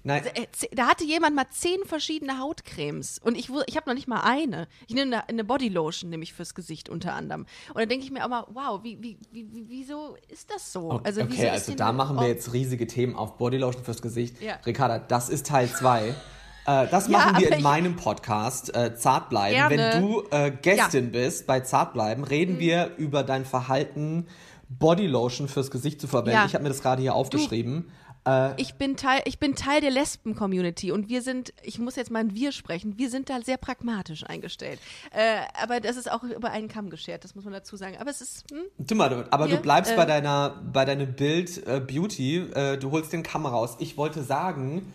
[0.04, 0.22] Nein.
[0.22, 4.08] Also, äh, da hatte jemand mal zehn verschiedene Hautcremes und ich, ich habe noch nicht
[4.08, 4.68] mal eine.
[4.86, 7.46] Ich nehme eine, eine Bodylotion nämlich fürs Gesicht unter anderem.
[7.70, 11.00] Und dann denke ich mir auch mal, wow, wie, wie, wie, wieso ist das so?
[11.04, 14.40] Also, okay, also da machen wir jetzt riesige Themen auf Bodylotion fürs Gesicht.
[14.40, 14.54] Ja.
[14.66, 16.14] Ricarda, das ist Teil 2.
[16.68, 19.56] Äh, das machen ja, wir in meinem Podcast, äh, Zartbleiben.
[19.56, 19.94] Gerne.
[19.94, 21.10] Wenn du äh, Gästin ja.
[21.12, 22.58] bist bei Zartbleiben, reden mhm.
[22.58, 24.26] wir über dein Verhalten,
[24.68, 26.42] Bodylotion fürs Gesicht zu verwenden.
[26.46, 27.84] Ich habe mir das gerade hier aufgeschrieben.
[27.84, 27.92] Du
[28.28, 32.10] äh, ich, bin Teil, ich bin Teil der Lesben-Community und wir sind, ich muss jetzt
[32.10, 34.78] mal ein Wir sprechen, wir sind da sehr pragmatisch eingestellt.
[35.10, 37.96] Äh, aber das ist auch über einen Kamm geschert, das muss man dazu sagen.
[37.98, 38.44] Aber es ist.
[38.50, 42.38] Hm, du mal, aber wir, du bleibst äh, bei deiner, bei deinem Bild äh, Beauty,
[42.38, 43.76] äh, du holst den Kamm raus.
[43.78, 44.92] Ich wollte sagen.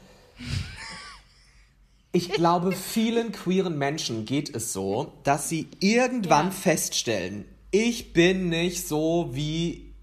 [2.12, 6.52] Ich glaube, vielen queeren Menschen geht es so, dass sie irgendwann ja.
[6.52, 9.94] feststellen, ich bin nicht so, wie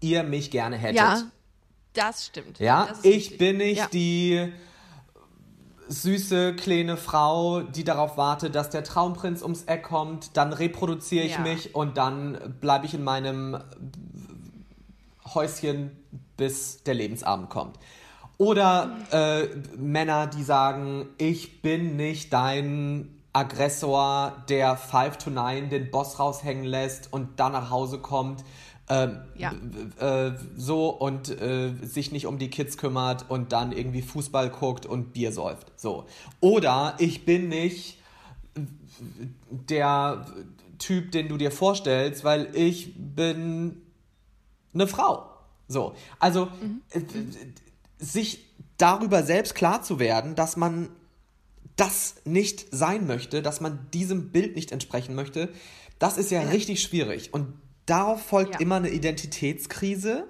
[0.00, 0.96] ihr mich gerne hättet.
[0.96, 1.24] Ja,
[1.94, 2.58] das stimmt.
[2.58, 3.38] Ja, Das ich richtig.
[3.38, 3.86] bin nicht Ja.
[3.92, 4.52] die
[5.88, 11.32] süße kleine Frau, die darauf wartet, dass der Traumprinz ums Eck kommt, dann reproduziere ich
[11.34, 11.40] Ja.
[11.40, 13.58] mich und dann bleibe ich in meinem
[15.34, 15.90] Häuschen,
[16.36, 17.78] bis der Lebensabend kommt.
[18.38, 25.90] Oder äh, Männer, die sagen, ich bin nicht dein Aggressor, der 5 to 9 den
[25.90, 28.44] Boss raushängen lässt und dann nach Hause kommt.
[28.88, 29.52] Ähm, Ja.
[29.98, 34.84] äh, so und äh, sich nicht um die Kids kümmert und dann irgendwie Fußball guckt
[34.84, 35.72] und Bier säuft.
[35.76, 36.06] So.
[36.40, 37.98] Oder ich bin nicht
[39.48, 40.26] der
[40.78, 43.82] Typ, den du dir vorstellst, weil ich bin
[44.74, 45.30] eine Frau.
[45.66, 45.94] So.
[46.18, 46.48] Also
[46.90, 47.02] äh, äh,
[47.98, 48.44] sich
[48.76, 50.90] darüber selbst klar zu werden, dass man
[51.76, 55.48] das nicht sein möchte, dass man diesem Bild nicht entsprechen möchte,
[55.98, 57.32] das ist ja, richtig schwierig.
[57.32, 57.54] Und
[57.86, 58.60] darauf folgt Ja.
[58.60, 60.26] immer eine Identitätskrise,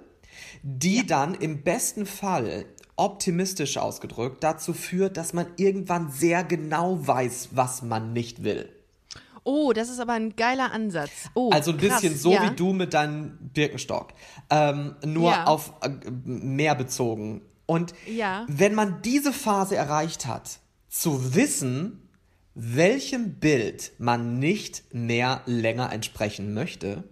[0.63, 2.65] die dann im besten Fall
[2.97, 8.69] optimistisch ausgedrückt dazu führt, dass man irgendwann sehr genau weiß, was man nicht will.
[9.43, 11.11] Oh, das ist aber ein geiler Ansatz.
[11.35, 12.49] Oh, Also ein krass, bisschen so ja.
[12.49, 14.13] wie du mit deinem Birkenstock.
[14.49, 15.43] Ähm, nur Ja.
[15.45, 15.89] auf äh,
[16.23, 17.41] mehr bezogen.
[17.67, 18.45] Und Ja.
[18.47, 22.09] wenn man diese Phase erreicht hat, zu wissen,
[22.55, 27.03] welchem Bild man nicht mehr länger entsprechen möchte,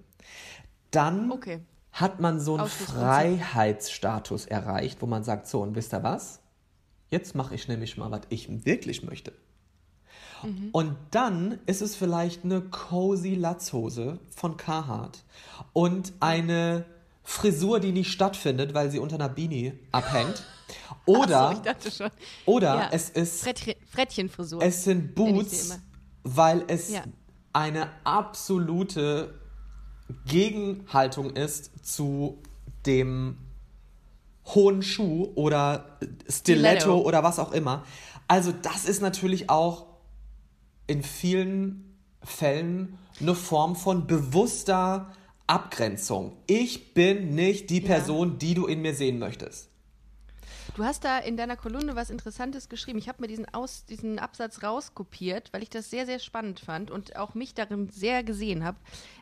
[0.96, 1.60] dann Okay.
[1.92, 2.68] hat man so einen.
[2.68, 6.40] Freiheitsstatus erreicht, wo man sagt, so, und wisst ihr was?
[7.10, 9.34] Jetzt mache ich nämlich mal, was ich wirklich möchte.
[10.44, 10.70] Mhm.
[10.72, 15.24] Und dann ist es vielleicht eine cozy Latzhose von Carhartt
[15.74, 16.86] und eine
[17.24, 20.44] Frisur, die nicht stattfindet, weil sie unter einer Beanie abhängt.
[21.06, 22.06] Oder, so,
[22.46, 22.90] oder Ja.
[22.92, 24.62] es ist Frettchen, Frettchenfrisur.
[24.64, 25.80] es sind Boots,
[26.24, 27.04] weil es Ja.
[27.52, 29.34] eine absolute
[30.26, 32.42] Gegenhaltung ist zu
[32.86, 33.38] dem
[34.46, 35.98] hohen Schuh oder
[36.30, 37.02] Stiletto Stiletto.
[37.02, 37.84] oder was auch immer.
[38.28, 39.86] Also das ist natürlich auch
[40.88, 45.12] in vielen Fällen eine Form von bewusster
[45.48, 46.38] Abgrenzung.
[46.48, 47.88] Ich bin nicht die Ja.
[47.88, 49.70] Person, die du in mir sehen möchtest.
[50.76, 52.98] Du hast da in deiner Kolumne was Interessantes geschrieben.
[52.98, 56.90] Ich habe mir diesen, Aus, diesen Absatz rauskopiert, weil ich das sehr, sehr spannend fand
[56.90, 58.78] und auch mich darin sehr gesehen habe.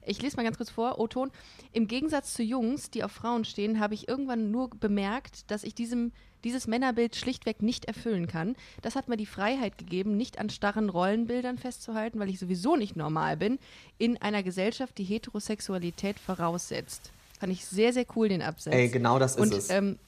[0.06, 0.98] Ich lese mal ganz kurz vor.
[0.98, 1.30] O-Ton.
[1.74, 5.76] Im Gegensatz zu Jungs, die auf Frauen stehen, habe ich irgendwann nur bemerkt, dass ich
[5.76, 6.14] diesem,
[6.46, 8.56] dieses Männerbild schlichtweg nicht erfüllen kann.
[8.82, 12.96] Das hat mir die Freiheit gegeben, nicht an starren Rollenbildern festzuhalten, weil ich sowieso nicht
[12.96, 13.60] normal bin,
[13.98, 17.12] in einer Gesellschaft, die Heterosexualität voraussetzt.
[17.42, 18.74] Fand ich sehr, sehr cool, den Absatz.
[18.74, 19.70] Ey, genau das ist und, es.
[19.70, 20.00] Ähm,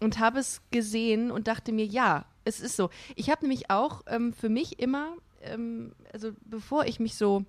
[0.00, 2.90] und habe es gesehen und dachte mir, ja, es ist so.
[3.16, 7.44] Ich habe nämlich auch ähm, für mich immer, ähm, also bevor ich mich so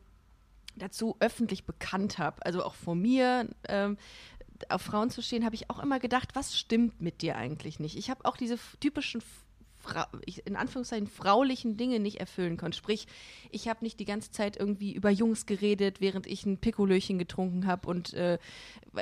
[0.76, 3.98] dazu öffentlich bekannt habe, also auch vor mir, ähm,
[4.70, 7.98] auf Frauen zu stehen, habe ich auch immer gedacht, was stimmt mit dir eigentlich nicht?
[7.98, 9.22] Ich habe auch diese typischen
[10.46, 12.74] in Anführungszeichen fraulichen Dinge nicht erfüllen können.
[12.74, 13.08] Sprich,
[13.50, 17.68] ich habe nicht die ganze Zeit irgendwie über Jungs geredet, während ich ein Pikolöchen getrunken
[17.68, 18.38] habe und äh,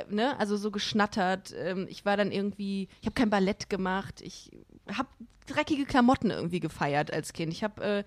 [0.08, 1.54] ne, also so geschnattert.
[1.56, 4.20] Ähm, ich war dann irgendwie, ich habe kein Ballett gemacht.
[4.22, 4.50] Ich
[4.94, 5.08] habe
[5.46, 7.52] dreckige Klamotten irgendwie gefeiert als Kind.
[7.52, 8.04] Ich habe äh,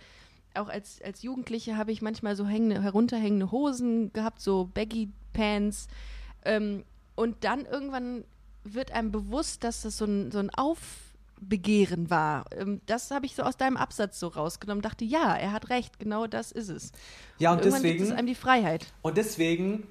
[0.60, 5.88] auch als, als Jugendliche habe ich manchmal so hängende, herunterhängende Hosen gehabt, so Baggy Pants.
[6.46, 6.84] Ähm,
[7.16, 8.24] und dann irgendwann
[8.64, 10.50] wird einem bewusst, dass das so ein, so ein
[11.44, 12.46] Aufbegehren war.
[12.58, 14.82] Ähm, das habe ich so aus deinem Absatz so rausgenommen.
[14.82, 16.92] Dachte, ja, er hat recht, genau das ist es.
[17.40, 18.88] Ja, und Irgendwann gibt deswegen es einem die Freiheit.
[19.02, 19.88] Und deswegen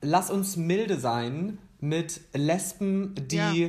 [0.00, 3.68] lass uns milde sein mit Lesben, die Ja.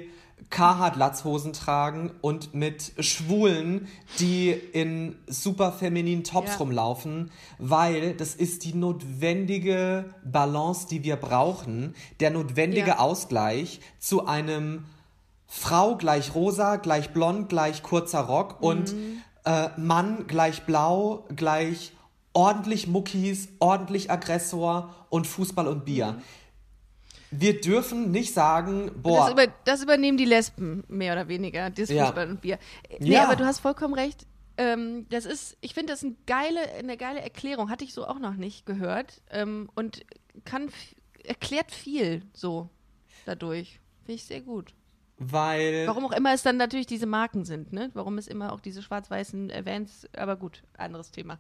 [0.52, 3.88] Carhartt-Latzhosen tragen und mit Schwulen,
[4.20, 6.58] die in super femininen Tops Ja.
[6.58, 13.00] rumlaufen, weil das ist die notwendige Balance, die wir brauchen, der notwendige Ja.
[13.00, 14.86] Ausgleich zu einem
[15.48, 19.22] Frau gleich rosa, gleich blond, gleich kurzer Rock und Mhm.
[19.46, 21.94] äh, Mann gleich blau, gleich
[22.34, 26.14] ordentlich Muckis, ordentlich Aggressor und Fußball und Bier.
[26.14, 26.22] Mhm.
[27.32, 31.90] Wir dürfen nicht sagen, Das, boah, über, das übernehmen die Lesben mehr oder weniger, das
[31.90, 32.06] Ja.
[32.06, 32.58] Fußball und Bier.
[33.00, 33.26] Nee, Ja.
[33.26, 34.26] aber du hast vollkommen recht.
[34.58, 37.70] Ähm, das ist, ich finde das ein geile, eine geile Erklärung.
[37.70, 39.22] Hatte ich so auch noch nicht gehört.
[39.30, 40.06] Ähm, und
[40.46, 40.70] kann,
[41.24, 42.70] erklärt viel so
[43.26, 43.80] dadurch.
[44.06, 44.74] Finde ich sehr gut.
[45.18, 47.90] Weil Warum auch immer es dann natürlich diese Marken sind, ne?
[47.94, 51.40] Warum es immer auch diese schwarz-weißen Events, aber gut, anderes Thema.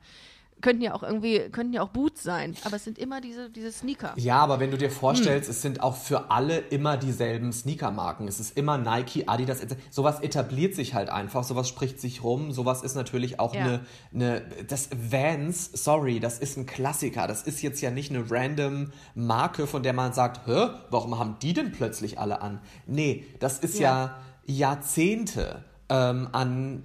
[0.61, 3.71] Könnten ja auch irgendwie, könnten ja auch Boots sein, aber es sind immer diese, diese
[3.71, 4.13] Sneaker.
[4.17, 5.51] Ja, aber wenn du dir vorstellst, hm.
[5.51, 8.27] es sind auch für alle immer dieselben Sneakermarken.
[8.27, 12.81] Es ist immer Nike, Adidas, sowas etabliert sich halt einfach, sowas spricht sich rum, sowas
[12.81, 13.79] ist natürlich auch eine, ja.
[14.13, 17.27] eine, das Vans, sorry, das ist ein Klassiker.
[17.27, 21.37] Das ist jetzt ja nicht eine random Marke, von der man sagt, hä, warum haben
[21.41, 22.59] die denn plötzlich alle an?
[22.85, 26.83] Nee, das ist ja, ja Jahrzehnte ähm, an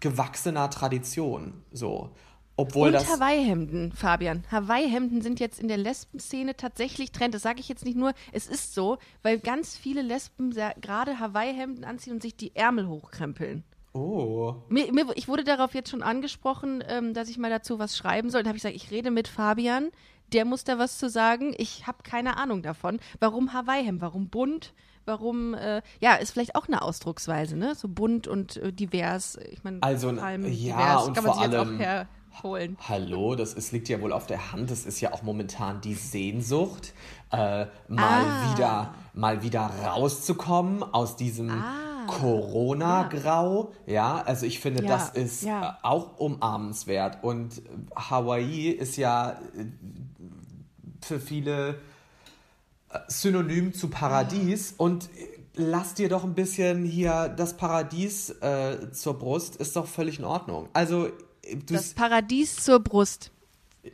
[0.00, 2.10] gewachsener Tradition, so.
[2.56, 4.44] Obwohl und das Hawaii-Hemden, Fabian.
[4.50, 7.34] Hawaii-Hemden sind jetzt in der Lesben-Szene tatsächlich Trend.
[7.34, 11.84] Das sage ich jetzt nicht nur, es ist so, weil ganz viele Lesben gerade Hawaii-Hemden
[11.84, 13.64] anziehen und sich die Ärmel hochkrempeln.
[13.92, 14.54] Oh.
[14.68, 18.30] Mir, mir, ich wurde darauf jetzt schon angesprochen, ähm, dass ich mal dazu was schreiben
[18.30, 18.42] soll.
[18.42, 19.90] Da habe ich gesagt, ich rede mit Fabian,
[20.32, 21.54] der muss da was zu sagen.
[21.58, 23.00] Ich habe keine Ahnung davon.
[23.18, 24.00] Warum Hawaii-Hemd?
[24.00, 24.74] Warum bunt?
[25.06, 27.74] Warum, äh, ja, ist vielleicht auch eine Ausdrucksweise, ne?
[27.74, 29.38] So bunt und äh, divers.
[29.50, 32.08] Ich meine, also, ja, divers und kann man vor sich allem, jetzt auch her
[32.42, 32.76] holen.
[32.88, 34.70] Hallo, das ist, liegt ja wohl auf der Hand.
[34.70, 36.92] Das ist ja auch momentan die Sehnsucht,
[37.30, 38.52] äh, mal, ah.
[38.52, 42.06] wieder, mal wieder rauszukommen aus diesem ah.
[42.06, 43.72] Corona-Grau.
[43.86, 43.92] Ja.
[43.92, 44.22] ja.
[44.22, 44.88] also ich finde, ja.
[44.88, 45.78] das ist ja.
[45.82, 47.22] Auch umarmenswert.
[47.22, 47.62] Und
[47.96, 49.64] Hawaii ist ja äh,
[51.00, 51.80] für viele
[52.90, 54.74] äh, synonym zu Paradies.
[54.76, 55.08] Und
[55.54, 60.24] lass dir doch ein bisschen hier das Paradies äh, zur Brust, ist doch völlig in
[60.24, 60.68] Ordnung.
[60.72, 61.08] Also
[61.66, 63.30] das Paradies zur Brust.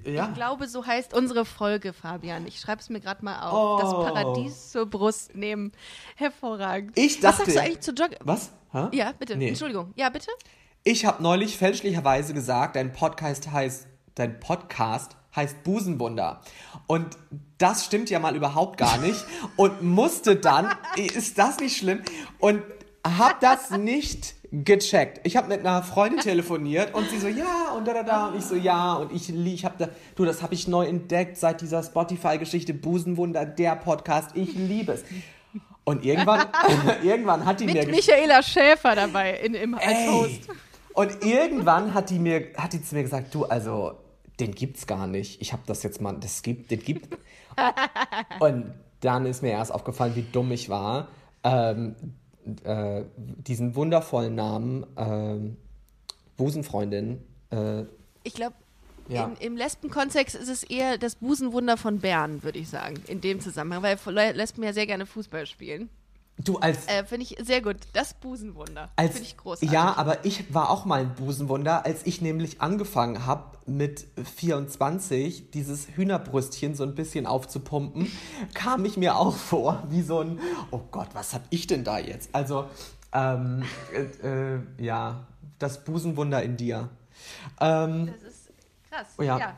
[0.04, 0.28] Ja.
[0.28, 2.46] Ich glaube, so heißt unsere Folge, Fabian.
[2.46, 3.52] Ich schreibe es mir gerade mal auf.
[3.52, 3.82] Oh.
[3.82, 5.72] Das Paradies zur Brust nehmen.
[6.14, 6.96] Hervorragend.
[6.96, 7.38] Ich dachte.
[7.40, 8.10] Was sagst du eigentlich zu Jog?
[8.20, 8.50] Was?
[8.72, 8.90] Ha?
[8.92, 9.36] Ja, bitte.
[9.36, 9.48] Nee.
[9.48, 9.92] Entschuldigung.
[9.96, 10.30] Ja, bitte.
[10.84, 16.40] Ich habe neulich fälschlicherweise gesagt, dein Podcast heißt, dein Podcast heißt Busenwunder.
[16.86, 17.18] Und
[17.58, 19.24] das stimmt ja mal überhaupt gar nicht.
[19.56, 22.02] Und musste dann, ist das nicht schlimm?
[22.38, 22.62] Und
[23.04, 25.20] hab das nicht gecheckt.
[25.24, 28.26] Ich habe mit einer Freundin telefoniert und sie so, ja, und da, da, da.
[28.28, 31.36] Und ich so, ja, und ich, ich habe da, du, das habe ich neu entdeckt
[31.36, 34.30] seit dieser Spotify-Geschichte Busenwunder, der Podcast.
[34.34, 35.04] Ich liebe es.
[35.84, 36.46] Und irgendwann,
[37.02, 37.86] irgendwann hat die mit mir.
[37.86, 40.08] Mit Michaela Schäfer dabei in, im, als Ey.
[40.08, 40.48] Host.
[40.94, 43.92] Und irgendwann hat die mir, hat die zu mir gesagt, du, also,
[44.40, 45.40] den gibt's gar nicht.
[45.40, 47.16] Ich habe das jetzt mal, das gibt, den gibt.
[48.40, 51.08] und dann ist mir erst aufgefallen, wie dumm ich war.
[51.42, 51.94] Ähm,
[52.64, 55.56] äh, diesen wundervollen Namen äh,
[56.36, 57.20] Busenfreundin.
[57.50, 57.82] Äh,
[58.22, 58.54] ich glaube,
[59.08, 59.32] ja.
[59.40, 63.82] im Lesbenkontext ist es eher das Busenwunder von Bern, würde ich sagen, in dem Zusammenhang,
[63.82, 63.98] weil
[64.34, 65.90] Lesben ja sehr gerne Fußball spielen.
[66.44, 66.86] Du als.
[66.86, 67.76] Äh, Finde ich sehr gut.
[67.92, 68.90] Das Busenwunder.
[68.96, 69.70] Finde ich großartig.
[69.70, 75.50] Ja, aber ich war auch mal ein Busenwunder, als ich nämlich angefangen habe, mit 24
[75.50, 78.10] dieses Hühnerbrüstchen so ein bisschen aufzupumpen,
[78.54, 81.98] kam ich mir auch vor wie so ein, oh Gott, was hab ich denn da
[81.98, 82.30] jetzt?
[82.32, 82.66] Also,
[83.12, 83.62] ähm,
[83.92, 85.26] äh, äh, ja,
[85.58, 86.88] das Busenwunder in dir.
[87.60, 88.39] Ähm, das ist
[89.04, 89.26] krass.
[89.26, 89.38] ja.
[89.38, 89.56] ja.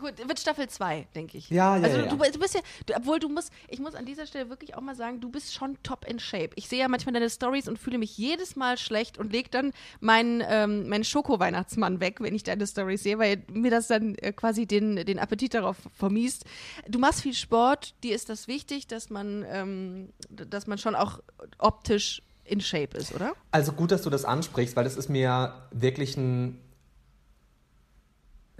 [0.00, 1.48] Gut, wird Staffel 2, denke ich.
[1.48, 2.06] Ja, ja, also ja.
[2.06, 4.80] Du, du bist ja, du, obwohl du musst, ich muss an dieser Stelle wirklich auch
[4.80, 6.50] mal sagen, du bist schon top in Shape.
[6.56, 9.72] Ich sehe ja manchmal deine Stories und fühle mich jedes Mal schlecht und lege dann
[10.00, 14.32] meinen, ähm, meinen Schoko-Weihnachtsmann weg, wenn ich deine Stories sehe, weil mir das dann äh,
[14.32, 16.44] quasi den, den Appetit darauf vermiest.
[16.88, 21.20] Du machst viel Sport, dir ist das wichtig, dass man, ähm, dass man schon auch
[21.58, 23.32] optisch in Shape ist, oder?
[23.52, 26.58] Also gut, dass du das ansprichst, weil das ist mir wirklich ein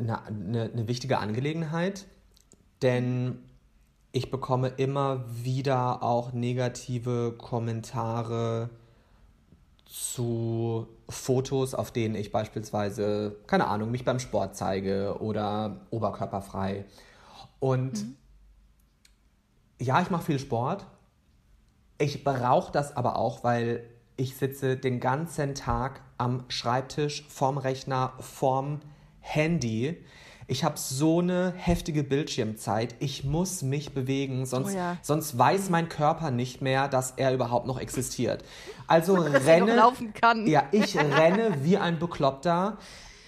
[0.03, 2.07] eine, eine, eine wichtige Angelegenheit,
[2.83, 3.39] denn
[4.13, 8.71] ich bekomme immer wieder auch negative Kommentare
[9.87, 16.85] zu Fotos, auf denen ich beispielsweise, keine Ahnung, mich beim Sport zeige oder oberkörperfrei.
[17.59, 18.17] Und mhm.
[19.79, 20.87] ja, ich mache viel Sport.
[21.99, 23.85] Ich brauche das aber auch, weil
[24.17, 28.81] ich sitze den ganzen Tag am Schreibtisch, vorm Rechner, vorm
[29.23, 29.97] Handy.
[30.47, 32.95] Ich habe so eine heftige Bildschirmzeit.
[32.99, 34.99] Ich muss mich bewegen, sonst, oh ja.
[35.01, 38.45] sonst weiß mein Körper nicht mehr, dass er überhaupt noch existiert.
[38.87, 39.77] Also dass renne.
[39.77, 40.47] laufen kann.
[40.47, 42.77] Ja, ich renne wie ein Bekloppter.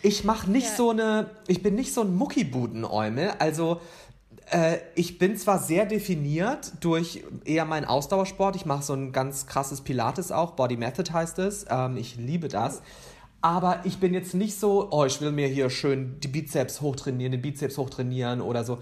[0.03, 0.76] Ich mache nicht ja.
[0.76, 1.30] so eine.
[1.47, 3.32] Ich bin nicht so ein Muckibudenäumel.
[3.38, 3.80] Also
[4.51, 8.57] äh, ich bin zwar sehr definiert durch eher meinen Ausdauersport.
[8.57, 10.53] Ich mache so ein ganz krasses Pilates auch.
[10.53, 11.64] Body Method heißt es.
[11.70, 12.82] Ähm, ich liebe das.
[13.45, 17.30] Aber ich bin jetzt nicht so, oh, ich will mir hier schön die Bizeps hochtrainieren,
[17.30, 18.78] den Bizeps hochtrainieren oder so.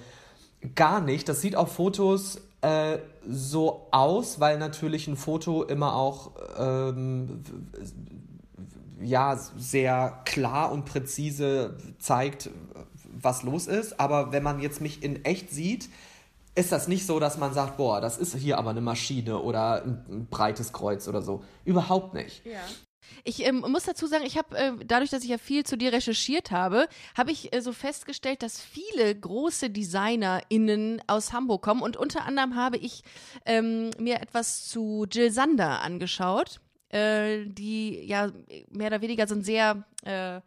[0.77, 1.29] Gar nicht.
[1.29, 2.99] Das sieht auf Fotos äh,
[3.29, 7.43] so aus, weil natürlich ein Foto immer auch ähm,
[9.03, 12.49] ja sehr klar und präzise zeigt,
[13.21, 13.99] was los ist.
[13.99, 15.89] Aber wenn man jetzt mich in echt sieht,
[16.55, 19.83] ist das nicht so, dass man sagt, boah, das ist hier aber eine Maschine oder
[19.83, 21.43] ein, ein breites Kreuz oder so.
[21.65, 22.47] Überhaupt nicht.
[22.47, 22.61] Ja.
[23.25, 25.93] Ich ähm, muss dazu sagen, ich habe äh, dadurch, dass ich ja viel zu dir
[25.93, 31.97] recherchiert habe, habe ich äh, so festgestellt, dass viele große DesignerInnen aus Hamburg kommen und
[31.97, 33.03] unter anderem habe ich
[33.47, 38.31] ähm, mir etwas zu Jill Sander angeschaut, äh, die ja
[38.71, 40.41] mehr oder weniger so ein sehr, äh,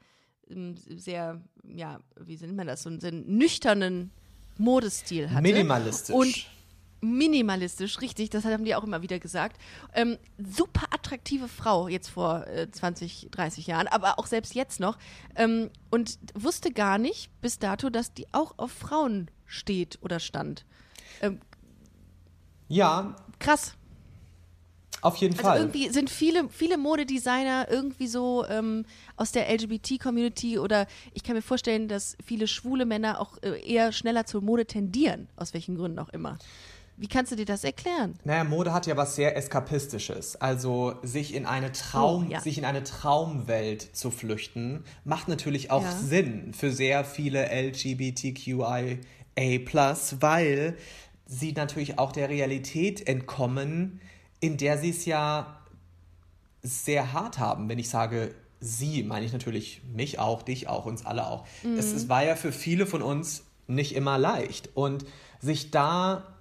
[0.95, 4.11] sehr, ja, wie nennt man das, so einen, so einen nüchternen
[4.57, 5.41] Modestil hatte.
[5.41, 6.15] Minimalistisch.
[6.15, 6.45] Und
[7.05, 9.57] minimalistisch, richtig, das haben die auch immer wieder gesagt.
[9.93, 14.97] Ähm, super attraktive Frau jetzt vor äh, 20, 30 Jahren, aber auch selbst jetzt noch.
[15.35, 20.65] Ähm, und wusste gar nicht bis dato, dass die auch auf Frauen steht oder stand.
[21.21, 21.39] Ähm,
[22.67, 23.15] ja.
[23.39, 23.75] Krass.
[25.01, 25.59] Auf jeden also Fall.
[25.59, 28.85] irgendwie sind viele, viele Modedesigner irgendwie so ähm,
[29.17, 33.91] aus der LGBT-Community oder ich kann mir vorstellen, dass viele schwule Männer auch äh, eher
[33.91, 36.39] schneller zur Mode tendieren, aus welchen Gründen auch immer.
[36.97, 38.17] Wie kannst du dir das erklären?
[38.23, 40.37] Naja, Mode hat ja was sehr Eskapistisches.
[40.37, 42.39] Also sich in eine Traum, Oh, ja.
[42.39, 45.91] sich in eine Traumwelt zu flüchten, macht natürlich auch Ja.
[45.91, 48.97] Sinn für sehr viele LGBTQIA+,
[50.21, 50.77] weil
[51.25, 53.99] sie natürlich auch der Realität entkommen,
[54.39, 55.59] in der sie es ja
[56.61, 57.67] sehr hart haben.
[57.67, 61.45] Wenn ich sage sie, meine ich natürlich mich auch, dich auch, uns alle auch.
[61.77, 64.69] Es, es war ja für viele von uns nicht immer leicht.
[64.75, 65.05] Und
[65.41, 66.34] sich da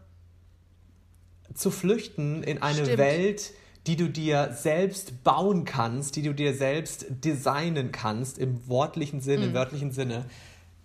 [1.55, 2.99] zu flüchten in eine Stimmt.
[2.99, 3.53] Welt,
[3.87, 9.47] die du dir selbst bauen kannst, die du dir selbst designen kannst, im wortlichen Sinne,
[9.47, 10.25] im wörtlichen Sinne,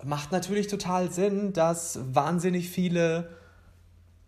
[0.03, 3.30] macht natürlich total Sinn, dass wahnsinnig viele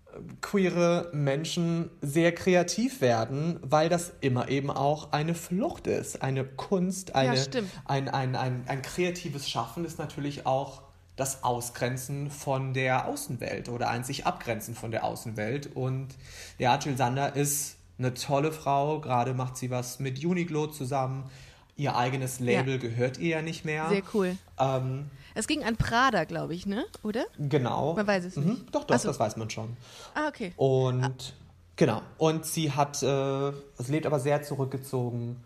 [0.05, 6.45] äh, queere Menschen sehr kreativ werden, weil das immer eben auch eine Flucht ist, eine
[6.45, 7.69] Kunst, eine, stimmt.
[7.85, 10.83] ein, ein, ein, ein kreatives Schaffen ist natürlich auch
[11.15, 15.75] das Ausgrenzen von der Außenwelt oder ein sich abgrenzen von der Außenwelt.
[15.75, 16.09] Und
[16.57, 18.99] ja, Jill Sander ist eine tolle Frau.
[19.01, 21.29] Gerade macht sie was mit Uniqlo zusammen.
[21.75, 22.79] Ihr eigenes Label Ja.
[22.79, 23.89] gehört ihr ja nicht mehr.
[23.89, 24.37] Sehr cool.
[24.59, 26.85] Ähm, Es ging an Prada, glaube ich, ne?
[27.03, 27.25] Oder?
[27.37, 27.93] genau.
[27.95, 28.43] Man weiß es Mhm.
[28.45, 28.75] nicht.
[28.75, 29.07] Doch, doch, so.
[29.07, 29.77] das weiß man schon.
[30.13, 30.53] Ah, okay.
[30.57, 31.33] Und
[31.75, 32.01] genau.
[32.17, 35.41] Und sie hat, äh, sie lebt aber sehr zurückgezogen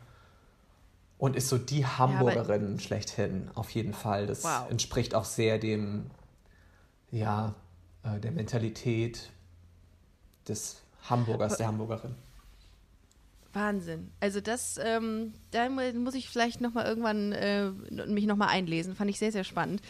[1.26, 4.28] und ist so die Hamburgerin schlechthin, auf jeden Fall.
[4.28, 4.70] Das Wow.
[4.70, 6.12] entspricht auch sehr dem,
[7.12, 7.56] ja,
[8.04, 9.32] äh, der Mentalität
[10.48, 12.16] des Hamburgers, der Hamburgerin.
[13.54, 14.12] Wahnsinn.
[14.20, 17.70] Also das, ähm, da mu- muss ich vielleicht noch mal irgendwann äh,
[18.08, 18.96] mich noch mal einlesen.
[18.96, 19.82] Fand ich sehr, sehr spannend.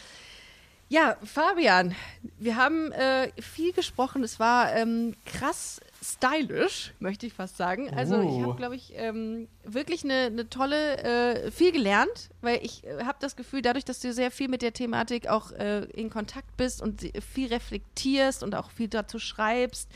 [0.88, 1.96] Ja, Fabian,
[2.38, 4.24] wir haben äh, viel gesprochen.
[4.24, 5.82] Es war ähm, krass
[6.14, 7.90] stylisch, möchte ich fast sagen.
[7.94, 8.44] Also ich Uh.
[8.44, 13.18] habe, glaube ich, ähm, wirklich eine, eine tolle, äh, viel gelernt, weil ich äh, habe
[13.20, 16.82] das Gefühl, dadurch, dass du sehr viel mit der Thematik auch äh, in Kontakt bist
[16.82, 17.02] und
[17.34, 19.90] viel reflektierst und auch viel dazu schreibst,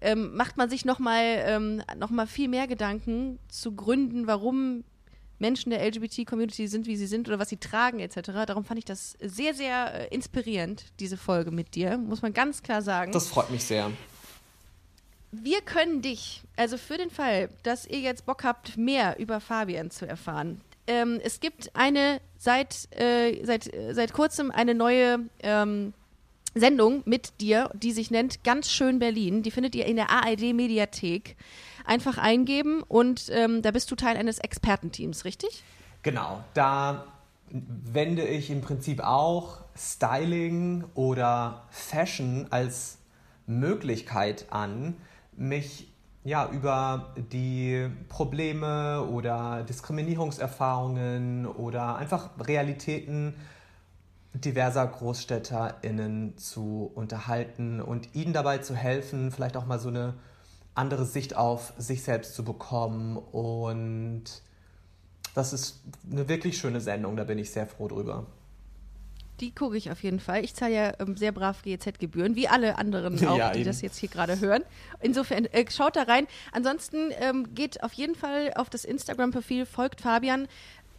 [0.00, 4.84] ähm, macht man sich nochmal ähm, noch mal viel mehr Gedanken zu Gründen, warum
[5.38, 8.30] Menschen der LGBT-Community sind, wie sie sind oder was sie tragen etc.
[8.46, 12.62] Darum fand ich das sehr, sehr äh, inspirierend, diese Folge mit dir, muss man ganz
[12.62, 13.12] klar sagen.
[13.12, 13.90] Das freut mich sehr.
[15.32, 19.90] Wir können dich, also für den Fall, dass ihr jetzt Bock habt, mehr über Fabian
[19.90, 20.60] zu erfahren.
[20.86, 25.92] Ähm, es gibt eine seit, äh, seit, seit kurzem eine neue ähm,
[26.54, 29.42] Sendung mit dir, die sich nennt Ganz schön Berlin.
[29.42, 31.36] Die findet ihr in der ARD Mediathek.
[31.84, 35.62] Einfach eingeben und ähm, da bist du Teil eines Expertenteams, richtig?
[36.02, 37.06] Genau, da
[37.50, 42.98] wende ich im Prinzip auch Styling oder Fashion als
[43.46, 44.96] Möglichkeit an,
[45.36, 45.92] mich
[46.24, 53.34] ja über die Probleme oder Diskriminierungserfahrungen oder einfach Realitäten
[54.34, 60.14] diverser GroßstädterInnen zu unterhalten und ihnen dabei zu helfen, vielleicht auch mal so eine
[60.74, 63.16] andere Sicht auf sich selbst zu bekommen.
[63.16, 64.24] Und
[65.34, 65.80] das ist
[66.10, 68.26] eine wirklich schöne Sendung, da bin ich sehr froh drüber.
[69.40, 70.44] Die gucke ich auf jeden Fall.
[70.44, 73.66] Ich zahle ja ähm, sehr brav GEZ-Gebühren, wie alle anderen auch, Ja, die eben.
[73.66, 74.62] das jetzt hier gerade hören.
[75.00, 76.26] Insofern äh, schaut da rein.
[76.52, 80.48] Ansonsten ähm, geht auf jeden Fall auf das Instagram-Profil, folgt Fabian,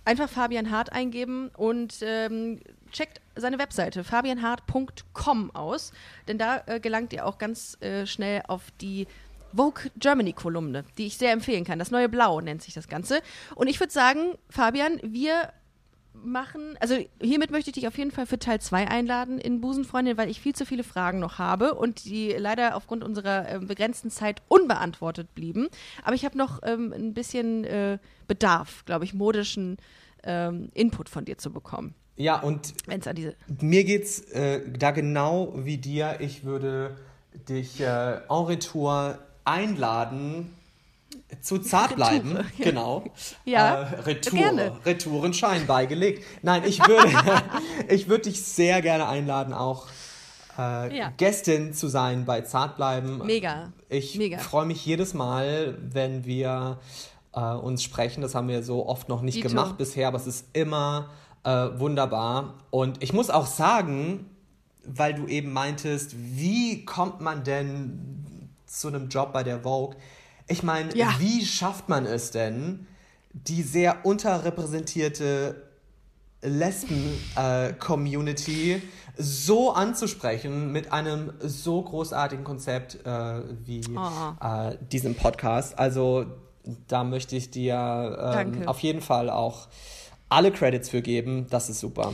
[0.06, 2.60] einfach Fabian Hart eingeben und ähm,
[2.92, 5.92] checkt seine Webseite fabianhart.com aus,
[6.28, 9.08] denn da äh, gelangt ihr auch ganz äh, schnell auf die
[9.56, 11.80] Vogue Germany Kolumne, die ich sehr empfehlen kann.
[11.80, 13.22] Das neue Blau nennt sich das Ganze.
[13.56, 15.50] Und ich würde sagen, Fabian, wir
[16.24, 20.18] machen, also hiermit möchte ich dich auf jeden Fall für Teil 2 einladen in Busenfreundin,
[20.18, 24.10] weil ich viel zu viele Fragen noch habe und die leider aufgrund unserer ähm, begrenzten
[24.10, 25.68] Zeit unbeantwortet blieben.
[26.04, 27.98] Aber ich habe noch ähm, ein bisschen äh,
[28.28, 29.78] Bedarf, glaube ich, modischen
[30.24, 33.36] ähm, Input von dir zu bekommen, Ja, und wenn es an diese.
[33.62, 36.18] mir geht's äh, da genau wie dir.
[36.20, 36.98] Ich würde
[37.48, 40.54] dich äh, en retour einladen,
[41.42, 42.64] zu zart bleiben, Retoure, ja.
[42.66, 43.04] genau.
[43.46, 44.72] Ja, äh, Retour, gerne.
[44.86, 46.24] Retourenschein beigelegt.
[46.42, 47.12] Nein, ich würde,
[47.90, 49.88] ich würde dich sehr gerne einladen, auch
[50.58, 51.12] äh, Ja.
[51.18, 53.26] Gästin zu sein bei Zartbleiben.
[53.26, 53.74] Mega.
[53.90, 56.80] Ich freue mich jedes Mal, wenn wir
[57.34, 58.22] äh, uns sprechen.
[58.22, 59.50] Das haben wir so oft noch nicht Dito.
[59.50, 61.10] gemacht bisher, aber es ist immer
[61.44, 62.56] äh, wunderbar.
[62.72, 64.30] Und ich muss auch sagen,
[64.84, 69.96] weil du eben meintest, wie kommt man denn zu einem Job bei der Vogue?
[70.48, 71.14] Ich meine, Ja.
[71.20, 72.88] wie schafft man es denn,
[73.34, 75.64] die sehr unterrepräsentierte
[76.42, 78.82] Lesben-Community
[79.18, 84.46] so anzusprechen mit einem so großartigen Konzept äh, wie Oh.
[84.46, 85.78] äh, diesem Podcast.
[85.80, 86.26] Also
[86.88, 89.68] da möchte ich dir ähm, auf jeden Fall auch
[90.30, 91.48] alle Credits für geben.
[91.50, 92.14] Das ist super.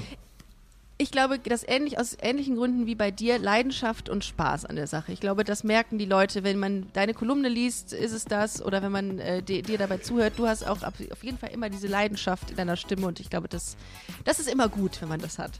[1.04, 4.88] Ich glaube, dass ähnlich aus ähnlichen Gründen wie bei dir Leidenschaft und Spaß an der
[4.88, 5.12] Sache.
[5.12, 8.82] Ich glaube, das merken die Leute, wenn man deine Kolumne liest, ist es das, oder
[8.82, 10.36] wenn man äh, dir, dabei zuhört.
[10.38, 13.50] Du hast auch auf jeden Fall immer diese Leidenschaft in deiner Stimme und ich glaube,
[13.50, 13.76] das,
[14.24, 15.52] das ist immer gut, wenn man das hat.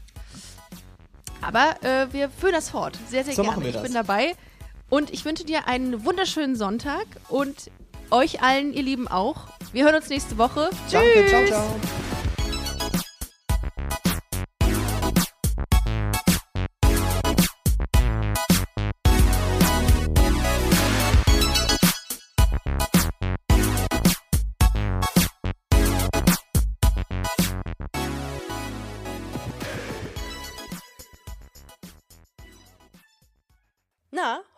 [1.42, 2.98] Aber äh, wir führen das fort.
[3.10, 3.68] Sehr, sehr So gerne.
[3.68, 4.32] ich bin dabei
[4.88, 7.70] und ich wünsche dir einen wunderschönen Sonntag und
[8.10, 9.48] euch allen, ihr Lieben, auch.
[9.74, 10.70] Wir hören uns nächste Woche.
[10.90, 11.50] Danke, ciao, Tschüss.
[11.50, 12.33] ciao.